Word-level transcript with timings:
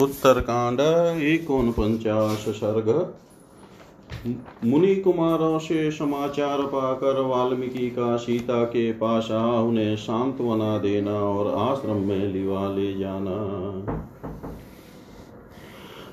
उत्तरकांड 0.00 0.80
एकोन 1.22 1.70
पंचाश 1.70 2.56
सर्ग। 2.56 3.14
मुनि 4.64 4.96
कुमारों 4.96 5.58
से 5.58 5.90
समाचार 5.90 6.66
पाकर 6.66 7.20
वाल्मीकि 7.20 7.90
का 7.90 8.16
सीता 8.16 8.64
के 8.64 8.92
पास 8.92 9.30
आ 9.30 9.60
उन्हें 9.60 9.96
सांत्वना 9.96 10.78
देना 10.78 11.12
और 11.12 11.58
आश्रम 11.58 11.96
में 11.96 12.32
लिवा 12.32 12.74
ले 12.74 12.94
जाना। 12.94 13.36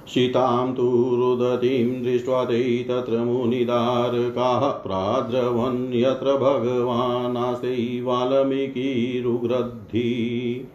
सीतां 0.08 0.74
तु 0.74 1.16
रुदतीं 1.16 2.04
दृष्ट्वा 2.04 2.46
ते 2.46 2.84
तत्र 2.84 3.18
मुनिदारकाः 3.18 4.84
प्राद्रवन् 4.84 5.94
यत्र 5.94 6.38
भगवानास्ते 6.38 8.02
वाल्मीकिरुग्रद्धि। 8.02 10.68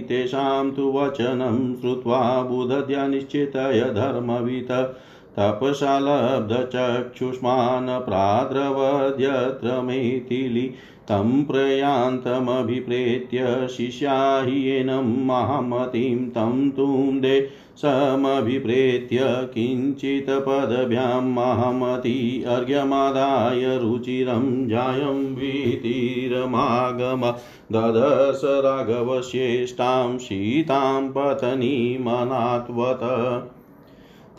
तेषां 0.00 0.70
तु 0.70 0.92
वचनं 0.92 1.80
श्रुत्वा 1.80 2.42
बुधद्या 2.42 3.06
निश्चितय 3.06 3.80
धर्मवित। 3.80 4.96
तपसा 5.38 5.98
लब्धचक्षुष्मान् 5.98 8.04
प्राद्रवद्यत्र 8.04 9.82
मैथिली 9.82 10.66
तं 11.08 11.44
प्रयान्तमभिप्रेत्य 11.44 13.68
शिष्या 13.68 14.44
ह्येनं 14.44 15.26
महामतिं 15.26 16.28
तं 16.28 16.70
तुं 16.70 17.20
दे 17.20 17.40
समभिप्रेत्य 17.82 19.18
किञ्चित् 19.54 20.30
पदभ्यां 20.46 21.22
महामती 21.22 22.42
अर्घ्यमादाय 22.48 23.78
रुचिरं 23.78 24.68
जायं 24.68 25.36
वीतिरमागम 25.36 27.30
ददश 27.72 28.40
राघवश्रेष्ठां 28.64 30.18
सीतां 30.18 31.08
पतनीमनात्वत 31.08 33.00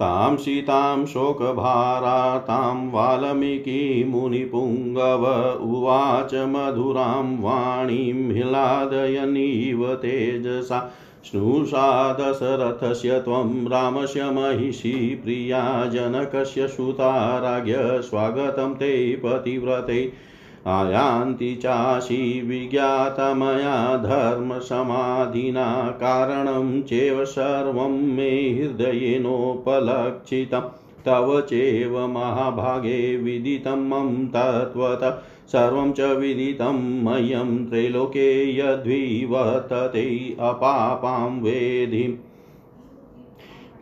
तां 0.02 0.38
सीतां 0.38 1.06
शोकभारा, 1.06 2.38
तां 2.38 2.92
वाल्मीकिमुनिपुङ्गव 2.92 5.64
उवाच 5.64 6.36
मधुरां 6.36 7.42
वाणीं 7.42 8.36
ह्लादयनीव 8.36 9.96
तेजसा। 9.96 10.92
स्नुषा 11.24 12.14
दशरथस्य 12.14 13.20
त्वं 13.20 13.68
रामस्य 13.68 14.24
महिषी 14.24 15.16
प्रिया 15.16 15.86
जनकस्य 15.86 16.68
सुता 16.68 17.38
राज्ञ 17.38 17.76
स्वागतं 17.80 18.74
ते 18.74 19.22
पतिव्रते। 19.26 20.31
आयान्ति 20.68 21.56
चाशी 21.56 22.42
विज्ञाता 22.42 23.34
मया 23.34 23.98
धर्मसमाधिना 23.98 25.90
कारणं 25.90 26.82
चेव 26.82 27.26
सर्वं 27.26 27.90
मे 27.90 28.30
हृदयेनोपलक्षितं। 28.30 30.62
तव 31.06 31.42
चेव 31.42 32.08
महाभागे 32.08 33.18
विदितं 33.18 33.76
मम 33.76 34.28
तत्त्वत। 34.28 35.24
सर्वं 35.48 35.92
च 35.92 36.02
विदितं 36.02 37.04
मह्यं 37.04 37.66
त्रैलोके 37.66 38.58
यद्विवतते 38.58 40.36
अपापां 40.40 41.30
वेधिम् 41.30 42.31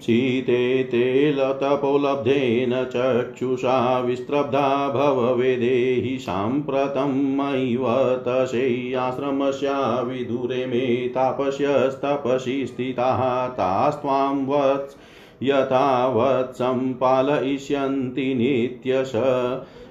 शीते 0.01 0.83
ते 0.83 1.31
लतपोलब्धेन 1.31 2.83
चक्षुषा 2.83 3.99
विस्त्रब्धा 3.99 4.89
भववेदेहि 4.89 6.19
साम्प्रतं 6.19 7.37
मयिव 7.37 8.13
तशैयाश्रमस्या 8.27 10.01
विदुरे 10.01 10.65
मे 10.65 11.07
तापस्यस्तपसि 11.07 12.67
स्थिताः 12.67 13.47
तास्त्वां 13.47 14.45
वत्स 14.45 14.95
यथावत् 15.43 16.55
सम्पालयिष्यन्ति 16.55 18.33
नित्यश। 18.33 19.11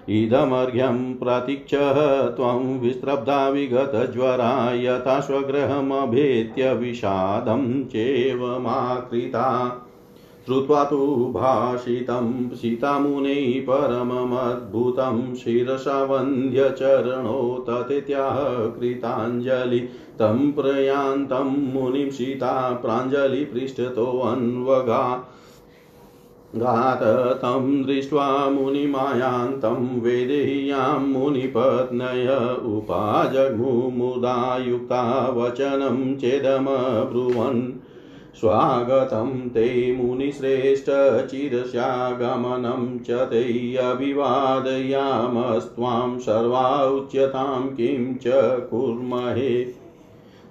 इदमर्घ्यं 0.08 1.14
प्रतीक्ष 1.14 1.74
त्वं 2.36 2.78
विस्त्रब्धा 2.78 3.48
विगतज्वरा 3.48 4.74
यथा 4.74 5.20
स्वगृहमभेत्य 5.20 6.72
विषादं 6.72 7.84
चेवमाकृता। 7.84 9.84
श्रुत्वा 10.48 10.84
तु 10.84 11.32
भाषितं 11.36 12.48
सीतामुनैः 12.48 13.60
परममद्भुतं 13.60 15.34
शिरसा 15.34 16.04
वन्द्यचरणो 16.04 17.64
तथित्याह 17.68 18.38
कृताञ्जलि 18.78 19.80
तं 20.18 20.52
प्रयान्तं 20.52 21.74
मुनिं 21.74 22.10
सीता 22.10 22.80
प्राञ्जलिपृष्ठतोऽन्वगा 22.84 25.02
घात 26.56 27.00
तं 27.36 27.86
दृष्ट्वा 27.86 28.48
मुनिमायान्तं 28.48 30.00
वेदेह्यां 30.00 31.00
मुनिपत्नय 31.00 32.28
उपाजग्मुमुदा 32.76 34.58
युक्ता 34.66 35.34
वचनं 35.36 36.16
चेदमब्रुवन्। 36.16 37.62
स्वागतं 38.40 39.48
ते 39.48 39.92
मुनिश्रेष्ठ 39.92 40.86
चिरस्यागमनं 41.30 42.98
च 42.98 43.10
ते 43.10 43.76
अभिवादयामस्त्वां 43.76 46.18
सर्वा 46.18 46.84
उच्यतां 46.84 47.62
किं 47.62 48.14
च 48.14 48.22
कुर्महे। 48.70 49.64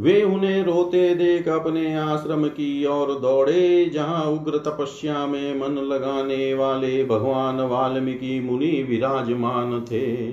वे 0.00 0.22
उन्हें 0.22 0.62
रोते 0.64 1.14
देख 1.14 1.48
अपने 1.48 1.94
आश्रम 1.94 2.46
की 2.46 2.86
ओर 2.86 3.18
दौड़े, 3.18 3.84
जहाँ 3.84 4.24
उग्र 4.24 4.58
तपस्या 4.58 5.26
में 5.26 5.60
मन 5.60 5.82
लगाने 5.82 6.54
वाले 6.54 7.04
भगवान 7.04 7.60
वाल्मीकि 7.60 8.40
मुनि 8.40 8.82
विराजमान 8.82 9.80
थे। 9.80 10.30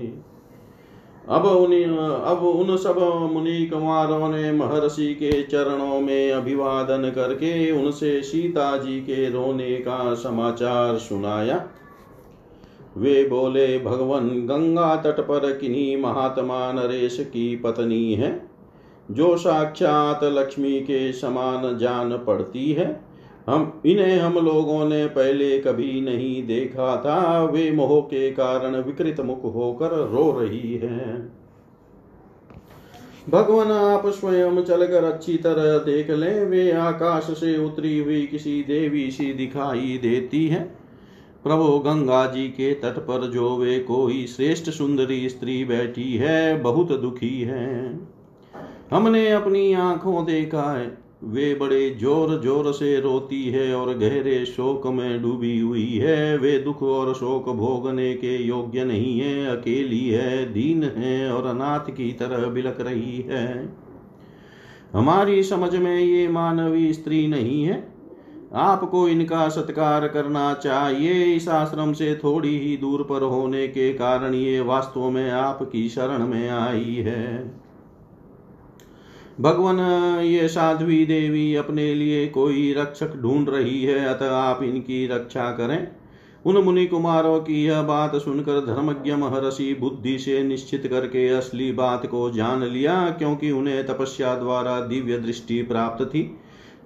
अब 1.29 1.45
उन 1.45 1.73
अब 2.25 2.43
उन 2.43 2.77
सब 2.77 3.29
मुनि 3.33 3.65
कुमारों 3.65 4.29
ने 4.29 4.51
महर्षि 4.51 5.13
के 5.13 5.43
चरणों 5.43 6.01
में 6.01 6.31
अभिवादन 6.31 7.11
करके 7.15 7.71
उनसे 7.71 8.21
सीता 8.21 8.77
जी 8.77 8.99
के 8.99 9.29
रोने 9.29 9.75
का 9.77 10.13
समाचार 10.13 10.97
सुनाया। 10.97 11.65
वे 12.97 13.23
बोले, 13.23 13.79
भगवान 13.79 14.29
गंगा 14.29 14.95
तट 14.95 15.19
पर 15.19 15.57
किन्हीं 15.57 15.97
महात्मा 15.97 16.71
नरेश 16.71 17.17
की 17.19 17.55
पत्नी 17.55 18.13
है। 18.13 18.50
जो 19.11 19.37
साक्षात 19.37 20.19
लक्ष्मी 20.23 20.79
के 20.79 21.11
समान 21.13 21.77
जान 21.77 22.17
पड़ती 22.17 22.71
है, 22.71 23.01
हम 23.47 23.81
इन्हें 23.85 24.19
हम 24.19 24.33
लोगों 24.33 24.89
ने 24.89 25.05
पहले 25.05 25.59
कभी 25.59 26.01
नहीं 26.01 26.47
देखा 26.47 26.97
था। 27.05 27.43
वे 27.43 27.71
मोह 27.71 28.01
के 28.01 28.31
कारण 28.31 28.75
विकृत 28.75 29.19
मुख 29.19 29.43
होकर 29.43 29.87
रो 29.87 30.39
रही 30.39 30.73
हैं। 30.73 31.41
भगवान, 33.29 33.71
आप 33.71 34.07
स्वयं 34.07 34.63
चलकर 34.63 35.03
अच्छी 35.03 35.37
तरह 35.37 35.77
देख 35.77 36.11
लें। 36.11 36.45
वे 36.45 36.71
आकाश 36.71 37.23
से 37.23 37.65
उतरी 37.65 37.99
हुई 37.99 38.25
किसी 38.25 38.63
देवी 38.63 39.11
सी 39.11 39.33
दिखाई 39.33 39.99
देती 40.01 40.47
है। 40.47 40.63
प्रभु 41.43 41.79
गंगा 41.79 42.25
जी 42.25 42.47
के 42.47 42.73
तट 42.73 42.99
पर 42.99 43.27
जो 43.27 43.57
वे 43.57 43.79
कोई 43.79 44.25
श्रेष्ठ 44.27 44.69
सुंदरी 44.69 45.29
स्त्री 45.29 45.65
बैठी 45.65 46.13
है, 46.13 46.61
बहुत 46.61 47.01
दुखी 47.01 47.41
है। 47.41 47.99
हमने 48.91 49.29
अपनी 49.31 49.73
आँखों 49.73 50.25
देखा 50.25 50.71
है। 50.71 50.97
वे 51.23 51.53
बड़े 51.55 51.89
ज़ोर 51.89 52.29
ज़ोर 52.41 52.71
से 52.73 52.99
रोती 52.99 53.43
है 53.43 53.73
और 53.75 53.93
गहरे 53.97 54.45
शोक 54.45 54.87
में 54.87 55.21
डूबी 55.21 55.59
हुई 55.59 55.97
है। 55.97 56.37
वे 56.37 56.57
दुख 56.57 56.81
और 56.83 57.13
शोक 57.13 57.49
भोगने 57.49 58.13
के 58.13 58.35
योग्य 58.37 58.83
नहीं 58.85 59.19
है। 59.19 59.45
अकेली 59.47 60.07
है, 60.09 60.45
दीन 60.53 60.83
है 60.83 61.31
और 61.31 61.45
अनाथ 61.45 61.89
की 61.89 62.11
तरह 62.11 62.45
बिलक 62.47 62.81
रही 62.81 63.17
है। 63.21 63.69
हमारी 64.93 65.43
समझ 65.43 65.75
में 65.75 65.99
ये 65.99 66.27
मानवी 66.27 66.93
स्त्री 66.93 67.27
नहीं 67.27 67.63
है। 67.63 67.83
आपको 68.53 69.07
इनका 69.07 69.47
सत्कार 69.49 70.07
करना 70.07 70.53
चाहिए। 70.53 71.23
इस 71.35 71.47
आश्रम 71.49 71.93
से 71.93 72.15
थोड़ी 72.15 72.57
ही 72.59 72.77
दूर 72.77 73.03
पर 73.03 73.23
होने 73.23 73.67
के 73.67 73.93
कारण 73.93 74.33
ये 74.33 74.59
वास्तव 74.61 75.09
में 75.09 75.29
आपकी 75.31 75.89
शरण 75.89 76.27
में 76.27 76.49
आई 76.49 76.95
है। 77.07 77.60
भगवान, 79.41 79.79
ये 80.23 80.47
साध्वी 80.47 81.05
देवी 81.05 81.55
अपने 81.55 81.93
लिए 81.93 82.27
कोई 82.27 82.73
रक्षक 82.73 83.15
ढूंढ 83.15 83.49
रही 83.49 83.83
है, 83.83 84.05
अतः 84.05 84.31
आप 84.31 84.63
इनकी 84.63 85.07
रक्षा 85.07 85.51
करें। 85.51 85.87
उन 86.45 86.57
मुनि 86.57 86.85
कुमारों 86.85 87.39
की 87.39 87.65
यह 87.65 87.81
बात 87.81 88.15
सुनकर 88.15 88.65
धर्मज्ञ 88.65 89.13
महर्षि 89.13 89.77
बुद्धि 89.79 90.19
से 90.19 90.43
निश्चित 90.43 90.87
करके 90.87 91.27
असली 91.29 91.71
बात 91.71 92.05
को 92.05 92.29
जान 92.31 92.63
लिया, 92.63 93.09
क्योंकि 93.09 93.51
उन्हें 93.51 93.87
तपस्या 93.87 94.35
द्वारा 94.35 94.79
दिव्य 94.79 95.17
दृष्टि 95.17 95.61
प्राप्त 95.61 96.05
थी। 96.05 96.37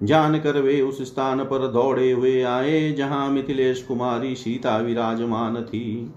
जानकर 0.02 0.60
वे 0.60 0.80
उस 0.80 1.02
स्थान 1.02 1.38
पर 1.38 1.68
दौड़े 1.68 2.12
हुए 2.12 2.42
आए, 2.42 2.92
जहाँ 2.92 3.28
मिथिलेश 3.28 3.82
कुमारी 3.82 4.34
सीता 4.34 4.76
विराजमान 4.78 5.62
थी। 5.62 6.12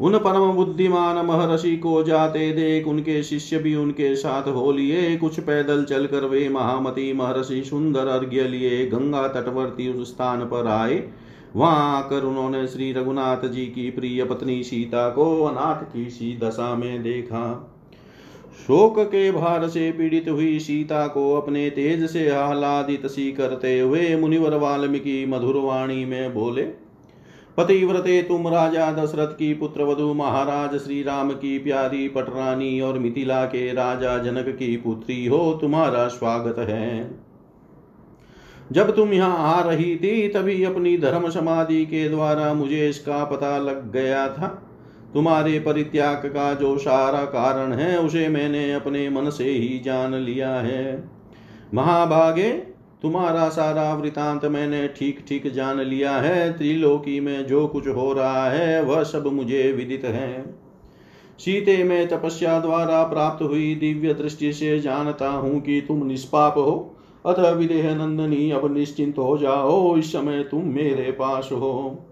उन 0.00 0.18
परम 0.18 0.52
बुद्धिमान 0.52 1.26
महर्षि 1.26 1.76
को 1.76 2.02
जाते 2.02 2.52
देख 2.52 2.86
उनके 2.86 3.22
शिष्य 3.22 3.58
भी 3.58 3.74
उनके 3.74 4.14
साथ 4.16 4.42
हो 4.42 4.72
लिए। 4.72 5.16
कुछ 5.16 5.40
पैदल 5.40 5.84
चलकर 5.84 6.24
वे 6.24 6.48
महामती 6.48 7.12
महर्षि 7.12 7.62
सुंदर 7.64 8.06
अर्घ्य 8.06 8.42
लिए। 8.42 8.86
गंगा 8.86 9.28
तटवर्ती 9.28 9.88
उस 9.88 10.08
स्थान 10.08 10.40
पर 10.40 10.66
आए। 10.66 11.02
वहाँ 11.56 11.98
आकर 11.98 12.24
उन्होंने 12.24 12.66
श्री 12.66 12.92
रघुनाथ 12.92 13.48
जी 13.48 13.66
की 13.66 13.90
प्रिय 13.90 14.24
पत्नी 14.24 14.62
सीता 14.62 15.08
को 15.08 15.44
अनाथ 15.44 15.92
की 15.92 16.10
सी 16.10 16.38
दशा 16.38 16.74
में 16.74 17.02
देखा। 17.02 17.68
शोक 18.62 18.98
के 18.98 19.30
भार 19.32 19.68
से 19.68 19.90
पीड़ित 19.92 20.28
हुई 20.28 20.58
सीता 20.58 21.06
को 21.06 21.34
अपने 21.34 21.70
तेज 21.70 22.10
से 22.10 22.28
आह्लादित 22.30 23.06
सी 23.06 23.32
करते 23.32 23.80
हुए 23.80 24.16
मुनिवर 24.16 24.56
वाल्मीकि 24.56 25.26
मधुरवाणी 25.26 26.04
में 26.04 26.34
बोले 26.34 26.62
पतिव्रते 27.56 28.22
तुम 28.22 28.48
राजा 28.48 28.92
दशरथ 28.92 29.26
की 29.26 29.54
पुत्रवधु 29.54 30.14
महाराज 30.14 30.76
श्री 30.76 31.02
राम 31.02 31.30
की 31.30 31.58
प्यारी 31.58 32.08
पटरानी 32.08 32.80
और 32.80 32.98
मिथिला 32.98 33.44
के 33.44 33.72
राजा 33.72 34.18
जनक 34.18 34.56
की 34.56 34.76
पुत्री 34.76 35.26
हो, 35.26 35.58
तुम्हारा 35.60 36.08
स्वागत 36.08 36.58
है। 36.58 37.10
जब 38.72 38.96
तुम 38.96 39.12
यहाँ 39.12 39.36
आ 39.38 39.68
रही 39.68 39.96
थी, 39.96 40.28
तभी 40.28 40.64
अपनी 40.64 40.98
धर्म 40.98 41.28
समाधि 41.30 41.86
के 41.86 42.08
द्वारा 42.08 42.54
मुझे 42.54 42.88
इसका 42.88 43.24
पता 43.24 43.58
लग 43.58 43.92
गया 43.92 44.28
था। 44.28 44.68
तुम्हारे 45.14 45.58
परित्याग 45.60 46.16
का 46.16 46.54
जो 46.54 46.78
सारा 46.78 47.24
कारण 47.24 47.72
है, 47.72 47.98
उसे 47.98 48.28
मैंने 48.28 48.72
अपने 48.72 49.08
मन 49.10 49.30
से 49.30 49.44
ही 49.44 49.78
जान 49.84 50.14
लिया 50.14 50.50
है। 50.50 51.08
महाभागे 51.74 52.71
तुम्हारा 53.02 53.48
सारा 53.48 53.94
वृतांत 53.94 54.44
मैंने 54.44 54.88
ठीक 54.88 55.24
ठीक 55.28 55.52
जान 55.52 55.80
लिया 55.80 56.12
है। 56.12 56.52
त्रिलोकी 56.58 57.20
में 57.20 57.46
जो 57.46 57.66
कुछ 57.66 57.88
हो 57.88 58.12
रहा 58.12 58.50
है, 58.50 58.82
वह 58.82 59.02
सब 59.02 59.26
मुझे 59.26 59.72
विदित 59.72 60.04
है। 60.04 60.42
सीते 61.38 61.84
में 61.84 62.08
तपस्या 62.08 62.60
द्वारा 62.60 63.02
प्राप्त 63.02 63.42
हुई 63.42 63.74
दिव्य 63.74 64.14
दृष्टि 64.14 64.52
से 64.52 64.78
जानता 64.80 65.28
हूँ 65.28 65.60
कि 65.60 65.80
तुम 65.80 66.06
निष्पाप 66.06 66.58
हो। 66.58 66.96
अतः 67.26 67.50
विदेह 67.50 67.94
नंदनी, 67.94 68.50
अब 68.50 68.74
निश्चिंत 68.74 69.18
हो 69.18 69.38
जाओ। 69.38 69.96
इस 69.96 70.12
समय 70.12 70.42
तुम 70.42 70.64
मेरे 70.64 71.10
पास 71.12 71.48
हो। 71.52 72.04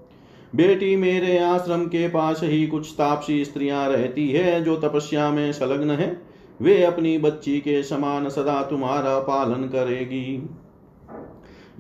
बेटी 0.55 0.97
मेरे 0.97 1.39
आश्रम 1.39 1.85
के 1.85 2.09
पास 2.09 2.41
ही 2.43 2.67
कुछ 2.67 2.93
तापसी 2.93 3.45
स्त्रियाँ 3.45 3.89
रहती 3.89 4.29
है, 4.29 4.65
जो 4.65 4.77
तपस्या 4.77 5.31
में 5.31 5.53
संलग्न 5.53 5.91
है। 5.91 6.23
वे 6.63 6.83
अपनी 6.85 7.19
बच्ची 7.19 7.59
के 7.61 7.83
समान 7.83 8.29
सदा 8.29 8.63
तुम्हारा 8.63 9.19
पालन 9.19 9.65
करेगी। 9.69 10.49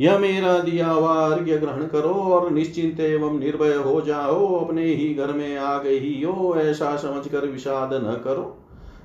यह 0.00 0.19
मेरा 0.19 0.58
दिया 0.58 0.90
हुआ 0.90 1.28
ग्रहण 1.37 1.87
करो 1.87 2.10
और 2.10 2.50
निश्चिंत 2.50 3.00
एवं 3.00 3.38
निर्भय 3.38 3.75
हो 3.75 4.00
जाओ, 4.00 4.64
अपने 4.64 4.84
ही 4.84 5.14
घर 5.14 5.32
में 5.32 5.58
आ 5.58 5.78
गई 5.78 6.22
हो, 6.22 6.54
ऐसा 6.56 6.96
समझकर 6.96 7.46
विषाद 7.46 7.94
न 7.94 8.20
करो। 8.24 8.56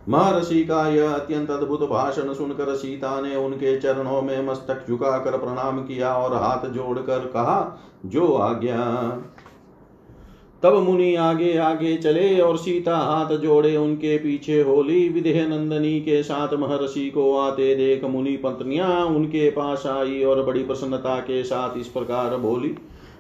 महर्षि 0.10 0.66
का 0.66 0.90
यह 0.90 1.12
अत्यंत 1.12 1.52
अद्भुत 1.52 1.90
भाषण 1.90 2.34
सुनकर 2.34 2.76
सीता 2.76 3.22
ने 3.22 3.36
उनके 3.36 3.78
चरणों 3.78 4.22
में 4.22 4.46
मस्तक 4.46 4.86
झुकाकर 4.88 5.38
प्रणाम 5.38 5.80
किया 5.80 6.16
और 6.16 6.34
हाथ 6.34 6.70
जोड़कर 6.70 7.20
कहा, 7.20 7.80
जो 8.06 8.34
आज्ञा। 8.34 8.78
तब 10.66 10.74
मुनि 10.74 11.16
आगे 11.16 11.58
आगे 11.58 11.98
चले 11.98 12.40
और 12.40 12.58
सीता 12.58 12.98
हाथ 12.98 13.38
जोड़े 13.38 13.78
उनके 13.78 14.18
पीछे 14.18 14.62
होली 14.62 15.10
विदेह 15.10 15.48
नंदनी 15.48 16.00
के 16.00 16.24
साथ 16.24 16.54
महर्षि 16.54 17.10
को 17.10 17.38
आते 17.38 17.76
देख 17.76 18.04
मुनि 18.04 18.38
पत्नियाँ 18.38 19.06
उनके 19.06 19.50
पास 19.50 19.84
आई 19.86 20.24
और 20.24 20.44
बड़ी 20.44 20.64
प्रसन्नता 20.64 21.20
के 21.20 21.44
साथ 21.44 21.78
इस 21.78 21.88
प्रकार 21.88 22.38
बोली, 22.38 22.76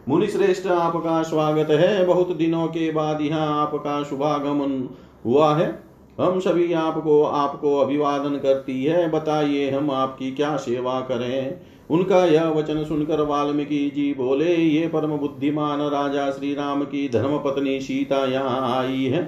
मुनि 0.10 0.28
श्रेष्ठ, 0.28 0.68
आपका 0.68 1.24
स्वागत 1.24 1.70
है। 1.70 2.06
बहुत 2.06 2.36
दिनों 2.36 2.68
के 2.68 2.92
बाद 2.92 3.22
यहाँ 3.22 3.62
आपका 3.62 4.04
शुभागमन 4.04 4.90
हुआ 5.25 5.56
है। 5.56 5.80
हम 6.20 6.40
सभी 6.40 6.74
आपको 6.74 7.24
आपको 7.24 7.78
अभिवादन 7.78 8.38
करती 8.38 8.84
है। 8.84 9.12
बताइए 9.12 9.70
हम 9.70 9.92
आपकी 9.92 10.32
क्या 10.32 10.58
सेवा 10.58 11.00
करें? 11.00 11.62
उनका 11.89 12.24
यह 12.25 12.48
वचन 12.50 12.84
सुनकर 12.84 13.22
वाल्मीकि 13.22 13.89
जी 13.96 14.13
बोले, 14.13 14.56
ये 14.56 14.88
परम 14.88 15.18
बुद्धिमान 15.18 15.82
राजा 15.82 16.30
श्री 16.32 16.54
राम 16.54 16.84
की 16.84 17.08
धर्म 17.10 17.38
पत्नी 17.39 17.80
सीता 17.82 18.25
यहाँ 18.25 18.77
आई 18.77 19.04
है। 19.06 19.24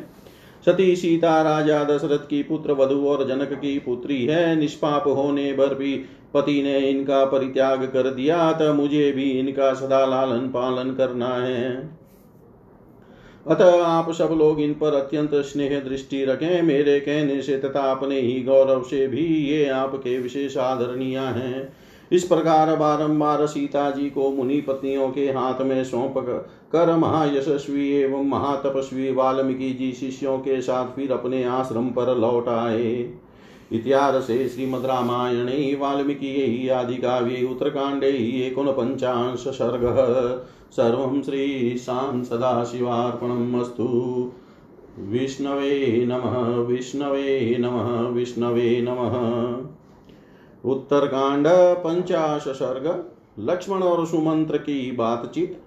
सती 0.66 0.96
सीता 0.96 1.42
राजा 1.42 1.84
दशरथ 1.84 2.28
की 2.30 2.42
पुत्र 2.44 2.74
वधु 2.74 3.06
और 3.08 3.28
जनक 3.28 3.54
की 3.54 3.78
पुत्री 3.80 4.26
है। 4.26 4.56
निष्पाप 4.56 5.08
होने 5.08 5.52
पर 5.54 5.76
भी 5.76 5.96
पति 6.34 6.62
ने 6.64 6.78
इनका 6.80 7.24
परित्याग 7.26 7.84
कर 7.84 8.10
दिया 8.10 8.52
तो 8.54 8.74
मुझे 8.74 9.12
भी 9.12 9.30
इनका 9.32 9.74
सदा 9.74 10.06
लालन 10.06 10.48
पालन 10.50 10.94
करना 10.96 11.34
है। 11.36 11.72
अतः 13.46 13.84
आप 13.84 14.12
सब 14.12 14.36
लोग 14.38 14.60
इन 14.62 14.74
पर 14.74 14.96
अत्यंत 14.96 15.36
स्नेह 15.46 15.80
दृष्टि 15.80 16.24
रखें। 16.26 16.62
मेरे 16.62 17.00
कहने 17.00 17.42
से 17.42 17.58
तथा 17.58 17.82
अपने 17.92 18.20
ही 18.20 18.42
गौरव 18.44 18.82
से 18.84 19.08
भी 19.08 19.26
ये 19.50 19.68
आपके 19.70 20.18
विशेष 20.18 20.58
आदरणीय 20.58 21.18
हैं। 21.18 21.68
इस 22.12 22.24
प्रकार 22.24 22.76
बारंबार 22.76 23.46
सीता 23.46 23.92
जी 23.92 24.10
को 24.10 24.30
मुनि 24.30 24.62
पत्नियों 24.62 25.12
के 25.12 25.26
हाथ 25.26 25.62
में 25.62 25.84
सौंप 25.84 26.14
कर 26.72 26.96
महायशस्वी 26.96 27.92
एवं 27.92 28.30
महातपस्वी 28.30 29.14
वाल्मीकि 29.14 29.74
जी 29.74 29.92
शिष्यों 29.92 30.38
के 30.38 30.62
साथ 30.62 30.96
फिर 30.96 31.12
अपने 31.12 31.44
आश्रम 31.44 31.90
पर 31.90 32.18
लौट 32.18 32.48
आए। 32.48 33.14
इतिहासे 33.72 34.50
श्रीमद्रामायणे 34.50 35.78
वाल्मीकि 35.80 36.70
आदि 36.70 36.96
का 36.96 37.18
उत्तरकांडे 37.18 38.08
आदिकाव्ये 38.08 38.48
एकोनपञ्चांश 38.48 39.40
सर्गः। 39.40 40.38
सर्वं 40.72 41.22
श्रीशां 41.22 42.24
सदाशिवार्पणम् 42.24 43.62
अस्तु। 43.62 44.32
विष्णवे 45.00 46.06
नमः 46.06 46.56
विष्णवे 46.56 47.58
नमः 47.60 48.10
विष्णवे 48.10 48.82
नमः। 48.82 49.77
उत्तरकांड 50.68 51.48
पंचाश 51.84 52.42
सर्ग 52.42 53.06
लक्ष्मण 53.50 53.84
और 53.84 54.06
सुमंत्र 54.06 54.58
की 54.58 54.92
बातचीत। 54.92 55.62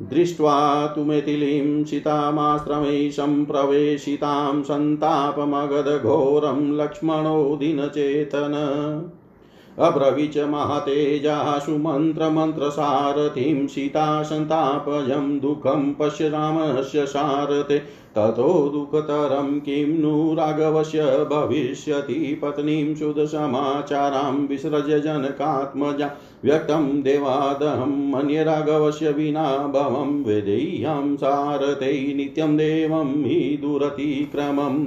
दृष्ट्वा 0.00 0.86
तु 0.86 1.04
मिथिलीं 1.04 1.84
सीतामाश्रमे 1.84 3.10
सम्प्रवेशितां 3.10 4.62
सन्तापमगधघोरं 4.62 6.76
लक्ष्मणो 6.76 7.56
दिनचेतन। 7.56 9.10
अब्रवीच 9.78 10.38
महतेजासु 10.38 11.72
मन्त्रमन्त्रसारथिं 11.72 13.66
सीता 13.66 14.22
सन्तापजं 14.22 15.38
दुःखं 15.38 15.94
पश्य 15.94 16.28
रामस्य 16.28 17.06
सारथे। 17.06 18.01
ततो 18.16 18.68
दुःखतरं 18.68 19.60
किं 19.60 19.98
नु 19.98 20.34
राघवस्य 20.34 21.02
भविष्यति 21.02 22.40
पत्नीं 22.42 22.94
सुदसमाचारां 22.94 24.46
विसृज्य 24.46 25.00
जनकात्मजा 25.00 26.10
व्यक्तं 26.44 27.02
देवादहं 27.02 28.10
मन्ये 28.10 28.44
विना 29.12 29.56
भवं 29.56 30.24
वेदेयं 30.24 31.16
सारथै 31.16 32.14
नित्यं 32.16 32.56
देवं 32.56 33.24
हि 33.24 33.58
दुरतिक्रमम्। 33.60 34.86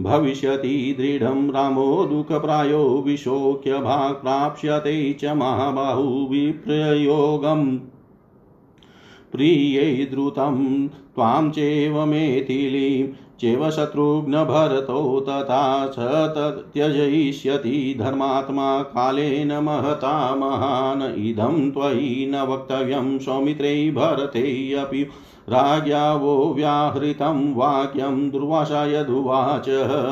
भविष्यति 0.00 0.96
दृढं 0.98 1.50
रामो 1.50 2.04
दुःखप्रायो 2.04 3.02
विशोक्य 3.06 3.78
भाक् 3.78 4.22
प्राप्स्यते 4.22 5.12
च 5.12 5.32
महाबाहुविप्रयोगम् 5.36 7.78
प्रियै 9.32 10.06
द्रुतं 10.06 10.88
त्वां 10.88 11.50
चैव 11.50 12.06
चैव 13.40 13.70
शत्रुघ्नभरतो 13.70 15.20
तथा 15.20 15.86
च 15.88 15.96
त्यजयिष्यति 16.74 17.96
धर्मात्मा 18.00 18.82
कालेन 18.82 19.52
महता 19.58 20.34
महान्। 20.34 21.02
इदं 21.24 21.70
त्वयि 21.70 22.26
न 22.30 22.42
वक्तव्यं 22.42 23.18
सौमित्रै 23.18 23.90
भरते 23.90 24.74
अपि 24.74 25.02
राज्ञा 25.48 26.12
वो 26.14 26.54
व्याहृतं 26.54 27.54
वाक्यं 27.54 28.28
दुर्वासा 28.30 28.84
यदुवाच 28.86 29.68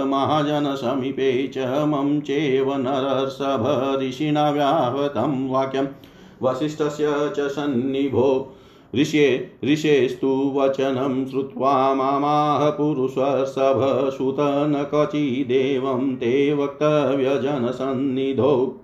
महाजनसमीपे 0.06 1.30
च 1.46 1.58
मम 1.88 2.20
चेव 2.20 2.72
नरसभ 2.74 3.66
ऋषिणा 4.02 4.50
व्याहतं 4.50 5.48
वाक्यं। 5.48 5.86
वसिष्ठस्य 6.42 7.32
च 7.36 7.48
सन्निभो 7.48 8.30
ऋषे 8.94 9.56
ऋषेस्तु 9.64 10.52
वचनं 10.56 11.26
श्रुत्वा 11.26 11.94
मामाह 11.94 12.70
पुरुषसभसुत 12.70 14.36
न 14.40 14.86
क्वचिदेवं 14.90 16.16
ते 16.16 16.52
वक्तव्यजनसन्निधौ। 16.52 18.80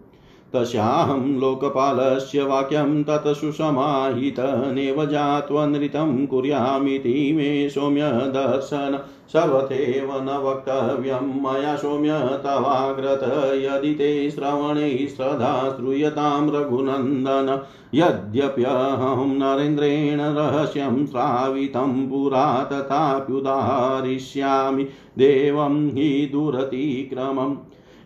तस्याहं 0.54 1.40
लोकपालस्य 1.40 2.42
वाक्यं 2.42 3.04
तत् 3.04 3.36
सुसमाहितनेव 3.36 5.06
जात्वनृतं 5.06 6.26
कुर्यामिति 6.26 7.32
मे 7.36 7.70
सौम्य 7.70 8.12
दर्शन 8.12 9.04
सर्वथैव 9.28 10.22
न 10.22 10.26
वक्तव्यं। 10.26 11.42
मया 11.42 11.76
सौम्य 11.76 12.18
तवाग्रत 12.18 13.54
यदि 13.54 13.94
ते 13.94 14.30
श्रवणे 14.30 15.08
श्रद्धा 15.16 15.74
श्रूयतां 15.76 16.50
रघुनन्दन। 16.50 17.62
यद्यप्यहं 17.94 19.26
नरेन्द्रेण 19.26 20.20
रहस्यं 20.20 21.06
श्रावितं 21.06 22.08
पुरा 22.08 22.64
तथाप्युदाहरिष्यामि। 22.64 24.86
देवं 25.18 25.88
हि 25.88 26.28
दुरतिक्रमम् 26.32 27.56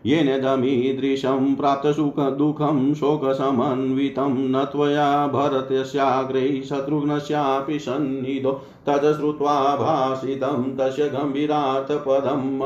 येन 0.07 0.41
दमीदृशं 0.41 1.55
प्राप्तसुखदुःखं 1.55 2.95
शोकसमन्वितं 2.95 4.51
न 4.51 4.65
त्वया 4.65 5.27
भरतस्याग्रे 5.27 6.63
शत्रुघ्नस्यापि 6.63 7.79
सन्निधो 7.79 8.53
तत् 8.87 9.17
श्रुत्वा 9.17 9.77
भाषितं 9.77 10.77
तस्य 10.77 11.09
गम्भीरार्थपदं 11.09 12.61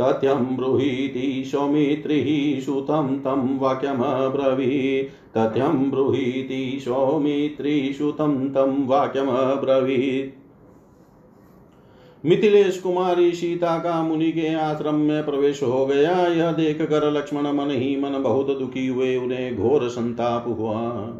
तथ्यं 0.00 0.56
ब्रूहीति 0.56 1.44
सौमित्रिः 1.46 2.60
सुतं 2.60 3.18
तं 3.18 3.58
वाक्यमब्रवीत्। 3.58 5.38
तथ्यं 5.38 5.90
ब्रूहीति 5.90 6.78
सौमित्रिसुतं 6.80 8.48
तं 8.48 8.86
वाक्यमब्रवीत्। 8.86 10.39
मिथिलेश 12.24 12.78
कुमारी 12.78 13.32
सीता 13.32 13.78
का 13.78 14.02
मुनि 14.02 14.32
के 14.32 14.54
आश्रम 14.54 14.94
में 14.94 15.24
प्रवेश 15.24 15.62
हो 15.62 15.86
गया। 15.86 16.26
यह 16.26 16.52
देख 16.52 16.82
कर 16.82 17.10
लक्ष्मण 17.10 17.52
मन 17.52 17.70
ही 17.70 17.96
मन 17.96 18.22
बहुत 18.22 18.58
दुखी 18.58 18.86
हुए। 18.86 19.16
उन्हें 19.16 19.56
घोर 19.56 19.88
संताप 19.88 20.44
हुआ। 20.48 21.14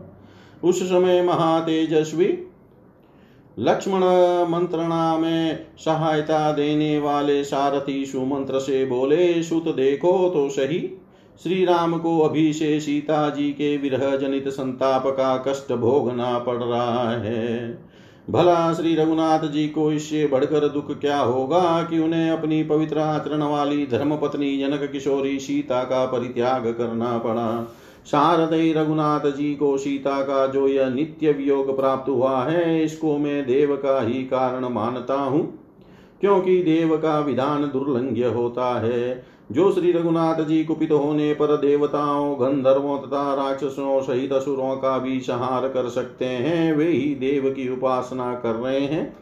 उस 0.64 0.83
समय 0.83 1.23
महातेजस्वी 1.23 2.38
लक्ष्मण 3.59 4.00
मंत्रणा 4.50 5.19
में 5.19 5.66
सहायता 5.78 6.52
देने 6.52 6.99
वाले 6.99 7.45
सारथी 7.45 8.07
सुमंत्र 8.07 8.59
से 8.59 8.85
बोले, 8.87 9.42
सुत 9.42 9.64
देखो 9.64 10.30
तो 10.30 10.49
सही। 10.49 11.00
श्री 11.42 11.64
राम 11.64 11.99
को 11.99 12.19
अभी 12.21 12.52
से 12.52 12.80
सीता 12.80 13.30
जी 13.30 13.50
के 13.50 13.76
विरह 13.76 14.16
जनित 14.16 14.49
संताप 14.49 15.07
का 15.07 15.45
कष्ट 15.49 15.73
भोगना 15.73 16.38
पड़ 16.38 16.62
रहा 16.62 17.11
है। 17.11 17.89
भला 18.30 18.72
श्री 18.75 18.94
रघुनाथ 18.94 19.46
जी 19.49 19.66
को 19.68 19.92
इससे 19.92 20.26
बढ़कर 20.26 20.68
दुख 20.68 20.90
क्या 21.00 21.18
होगा 21.18 21.82
कि 21.82 21.99
उन्हें 21.99 22.30
अपनी 22.30 22.62
पवित्र 22.62 22.99
आचरण 22.99 23.42
वाली 23.42 23.87
धर्म 23.87 24.16
पत्नी 24.16 24.58
जनक 24.58 24.90
किशोरी 24.92 25.38
सीता 25.38 25.82
का 25.84 26.04
परित्याग 26.06 26.66
करना 26.72 27.16
पड़ा? 27.18 27.75
शारदय 28.06 28.72
रघुनाथ 28.72 29.30
जी 29.30 29.54
को 29.54 29.76
सीता 29.78 30.20
का 30.20 30.46
जो 30.46 30.66
यह 30.68 30.88
नित्य 30.88 31.32
वियोग 31.32 31.76
प्राप्त 31.76 32.08
हुआ 32.08 32.44
है, 32.44 32.84
इसको 32.84 33.16
मैं 33.18 33.46
देव 33.46 33.75
का 33.76 34.00
ही 34.02 34.22
कारण 34.25 34.68
मानता 34.68 35.14
हूँ, 35.14 35.42
क्योंकि 36.20 36.62
देव 36.62 36.96
का 36.96 37.18
विधान 37.20 37.62
दुर्लंघ्य 37.62 38.26
होता 38.26 38.80
है। 38.80 39.25
जो 39.52 39.73
श्री 39.73 39.92
रघुनाथ 39.92 40.45
जी 40.45 40.64
कुपित 40.64 40.92
होने 40.92 41.35
पर 41.35 41.57
देवताओं, 41.57 42.40
गंधर्वों 42.40 42.99
तथा 42.99 43.35
राक्षसों 43.35 44.02
सहित 44.02 44.33
असुरों 44.33 44.76
का 44.76 44.99
भी 44.99 45.21
संहार 45.21 45.69
कर 45.69 45.88
सकते 45.88 46.25
हैं, 46.25 46.76
वे 46.76 46.88
ही 46.88 47.14
देव 47.14 47.50
की 47.50 47.73
उपासना 47.73 48.35
कर 48.35 48.52
रहे 48.52 48.80
हैं। 48.80 49.16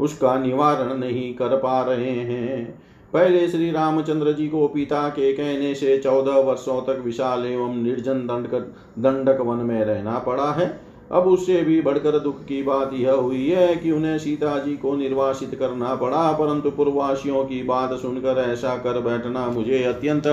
उसका 0.00 0.38
निवारण 0.38 0.98
नहीं 0.98 1.34
कर 1.34 1.56
पा 1.56 1.82
रहे 1.82 2.10
हैं। 2.10 2.82
पहले 3.12 3.48
श्री 3.48 3.70
रामचंद्र 3.70 4.32
जी 4.32 4.48
को 4.48 4.68
पिता 4.68 5.08
के 5.08 5.32
कहने 5.32 5.74
से 5.74 5.98
चौदह 5.98 6.32
वर्षों 6.32 6.82
तक 6.82 7.02
विशाल 7.04 7.46
एवं 7.46 7.76
निर्जन 7.76 8.18
दंडक 8.18 8.54
दंडक 8.98 9.40
वन 9.40 9.56
में 9.56 9.84
रहना 9.84 10.18
पड़ा 10.18 10.52
है। 10.52 10.83
अब 11.12 11.26
उससे 11.26 11.60
भी 11.62 11.80
बढ़कर 11.82 12.18
दुख 12.18 12.44
की 12.44 12.62
बात 12.62 12.90
यह 12.94 13.12
हुई 13.12 13.48
है 13.50 13.74
कि 13.76 13.90
उन्हें 13.90 14.18
सीता 14.18 14.58
जी 14.58 14.76
को 14.76 14.96
निर्वासित 14.96 15.54
करना 15.54 15.94
पड़ा, 15.94 16.32
परंतु 16.32 16.70
पूर्ववासियों 16.70 17.44
की 17.44 17.62
बात 17.62 17.92
सुनकर 17.92 18.40
ऐसा 18.52 18.76
कर 18.76 19.00
बैठना 19.00 19.46
मुझे 19.46 19.82
अत्यंत 19.84 20.26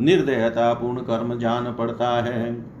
निर्दयता 0.00 0.72
पूर्ण 0.74 1.00
कर्म 1.02 1.38
जान 1.38 1.72
पड़ता 1.72 2.10
है। 2.22 2.78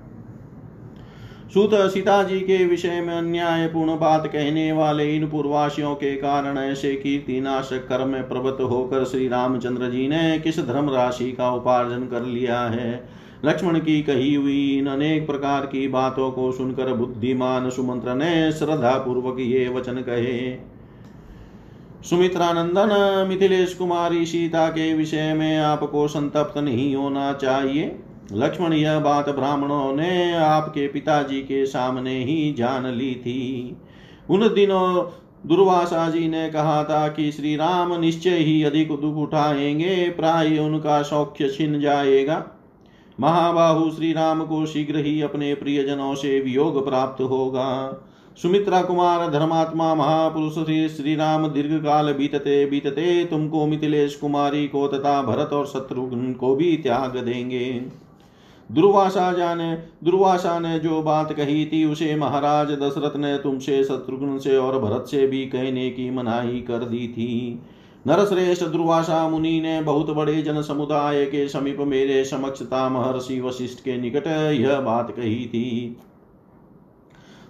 सुत 1.54 1.70
सीता 1.74 2.22
जी 2.22 2.40
के 2.40 2.64
विषय 2.64 3.00
में 3.00 3.14
अन्यायपूर्ण 3.14 3.98
बात 3.98 4.26
कहने 4.26 4.72
वाले 4.72 5.16
इन 5.16 5.28
पूर्वासियों 5.28 5.94
के 5.94 6.14
कारण 6.16 6.58
ऐसे 6.58 6.94
कीर्ति 6.94 7.40
नाशक 7.40 7.86
कर्म 7.88 8.08
में 8.08 8.28
प्रवृत्त 8.28 8.60
होकर 8.60 9.04
श्री 9.04 9.28
रामचंद्र 9.28 9.90
जी 9.90 10.08
ने 10.08 10.38
किस 10.38 10.58
धर्म 10.60 10.90
राशि 10.90 11.32
का 11.32 11.50
उपार्जन 11.50 12.06
कर 12.06 12.22
लिया 12.22 12.60
है? 12.60 13.08
लक्ष्मण 13.44 13.78
की 13.78 14.02
कही 14.02 14.34
हुई 14.34 14.78
इन 14.78 14.86
अनेक 14.86 15.26
प्रकार 15.26 15.66
की 15.66 15.88
बातों 15.88 16.30
को 16.30 16.52
सुनकर 16.52 16.94
बुद्धिमान 16.94 17.70
सुमंत्र 17.70 18.14
ने 18.14 18.52
श्रद्धा 18.52 18.90
पूर्वक 18.90 19.36
ये 19.40 19.68
वचन 19.68 19.94
कहे। 19.94 20.56
सुमित्रानंदन, 22.04 23.26
मिथिलेश 23.28 23.74
कुमारी, 23.74 24.26
सीता 24.26 24.68
के 24.68 24.94
विषय 24.94 25.34
में 25.34 25.58
आपको 25.58 26.08
संतप्त 26.08 26.58
नहीं 26.58 26.96
होना 26.96 27.32
चाहिए। 27.32 27.98
लक्ष्मण, 28.32 28.72
यह 28.72 28.98
बात 28.98 29.28
ब्राह्मणों 29.28 29.92
ने 29.92 30.34
आपके 30.34 30.88
पिताजी 30.88 31.40
के 31.40 31.66
सामने 31.66 32.24
ही 32.24 32.54
जान 32.58 32.86
ली 32.86 33.14
थी। 33.14 33.76
उन 34.30 34.40
दिनों 34.54 35.10
दुर्वासा 35.48 36.10
जी 36.10 36.28
ने 36.28 36.50
कहा 36.50 36.84
था 36.84 37.08
कि 37.08 37.32
श्री 37.32 37.56
राम 37.56 38.00
निश्चय 38.00 38.36
ही 38.36 38.62
अधिक 38.62 38.88
दुख 38.88 39.16
उठाएँगे, 39.16 40.10
प्राय 40.10 40.58
उनका 40.58 41.02
सौख्य 41.02 41.48
छिन 41.48 41.80
जाएगा। 41.80 42.57
महाबाहु 43.20 43.90
श्री 43.90 44.12
राम 44.12 44.44
को 44.44 44.66
शीघ्र 44.66 44.98
ही 44.98 45.22
अपने 45.22 45.54
प्रियजनों 45.54 46.14
से 46.14 46.40
वियोग 46.40 46.84
प्राप्त 46.86 47.22
होगा। 47.22 47.98
सुमित्रा 48.42 48.82
कुमार, 48.82 49.30
धर्मात्मा, 49.30 49.94
महापुरुष 49.94 50.54
श्री 50.54 50.88
श्री 50.88 51.14
राम 51.14 51.48
दीर्घ 51.48 51.84
काल 51.84 52.12
बीतते 52.12 52.66
बीतते 52.66 53.24
तुमको 53.24 53.66
मिथिलेश 53.66 54.16
कुमारी 54.16 54.68
को 54.68 54.88
तथा 54.88 55.22
भरत 55.22 55.52
और 55.52 55.66
शत्रुघ्न 55.66 56.32
को 56.32 56.56
भी 56.56 56.76
त्याग 56.76 57.16
देंगे। 57.16 57.82
दुर्वासा 58.72 59.32
जाने, 59.32 59.74
दुर्वासा 60.04 60.58
ने 60.58 60.78
जो 60.78 61.02
बात 61.02 61.32
कही 61.32 61.66
थी, 61.66 61.84
उसे 61.84 62.16
महाराज 62.16 62.70
दशरथ 62.70 63.16
ने 63.16 63.38
तुमसे, 63.38 63.84
शत्रुघ्न 63.84 64.38
से 64.38 64.56
और 64.56 64.78
भरत 64.78 65.06
से 65.10 65.26
भी 65.26 65.46
कहने 65.46 65.90
की 65.90 66.10
मनाही 66.10 66.60
कर 66.60 66.78
दी 66.78 67.08
थी। 67.08 67.62
नरश्रेष्ठ 68.06 68.64
दुर्वासा 68.64 69.28
मुनि 69.28 69.60
ने 69.60 69.80
बहुत 69.80 70.10
बड़े 70.10 70.42
जन 70.42 70.60
समुदाय 70.62 71.24
के 71.24 71.48
समीप 71.48 71.80
मेरे 71.80 72.24
समक्षता 72.24 72.88
महर्षि 72.88 73.40
वशिष्ठ 73.40 73.80
के 73.80 73.96
निकट 73.96 74.26
यह 74.52 74.80
बात 74.80 75.10
कही 75.10 75.46
थी। 75.46 75.96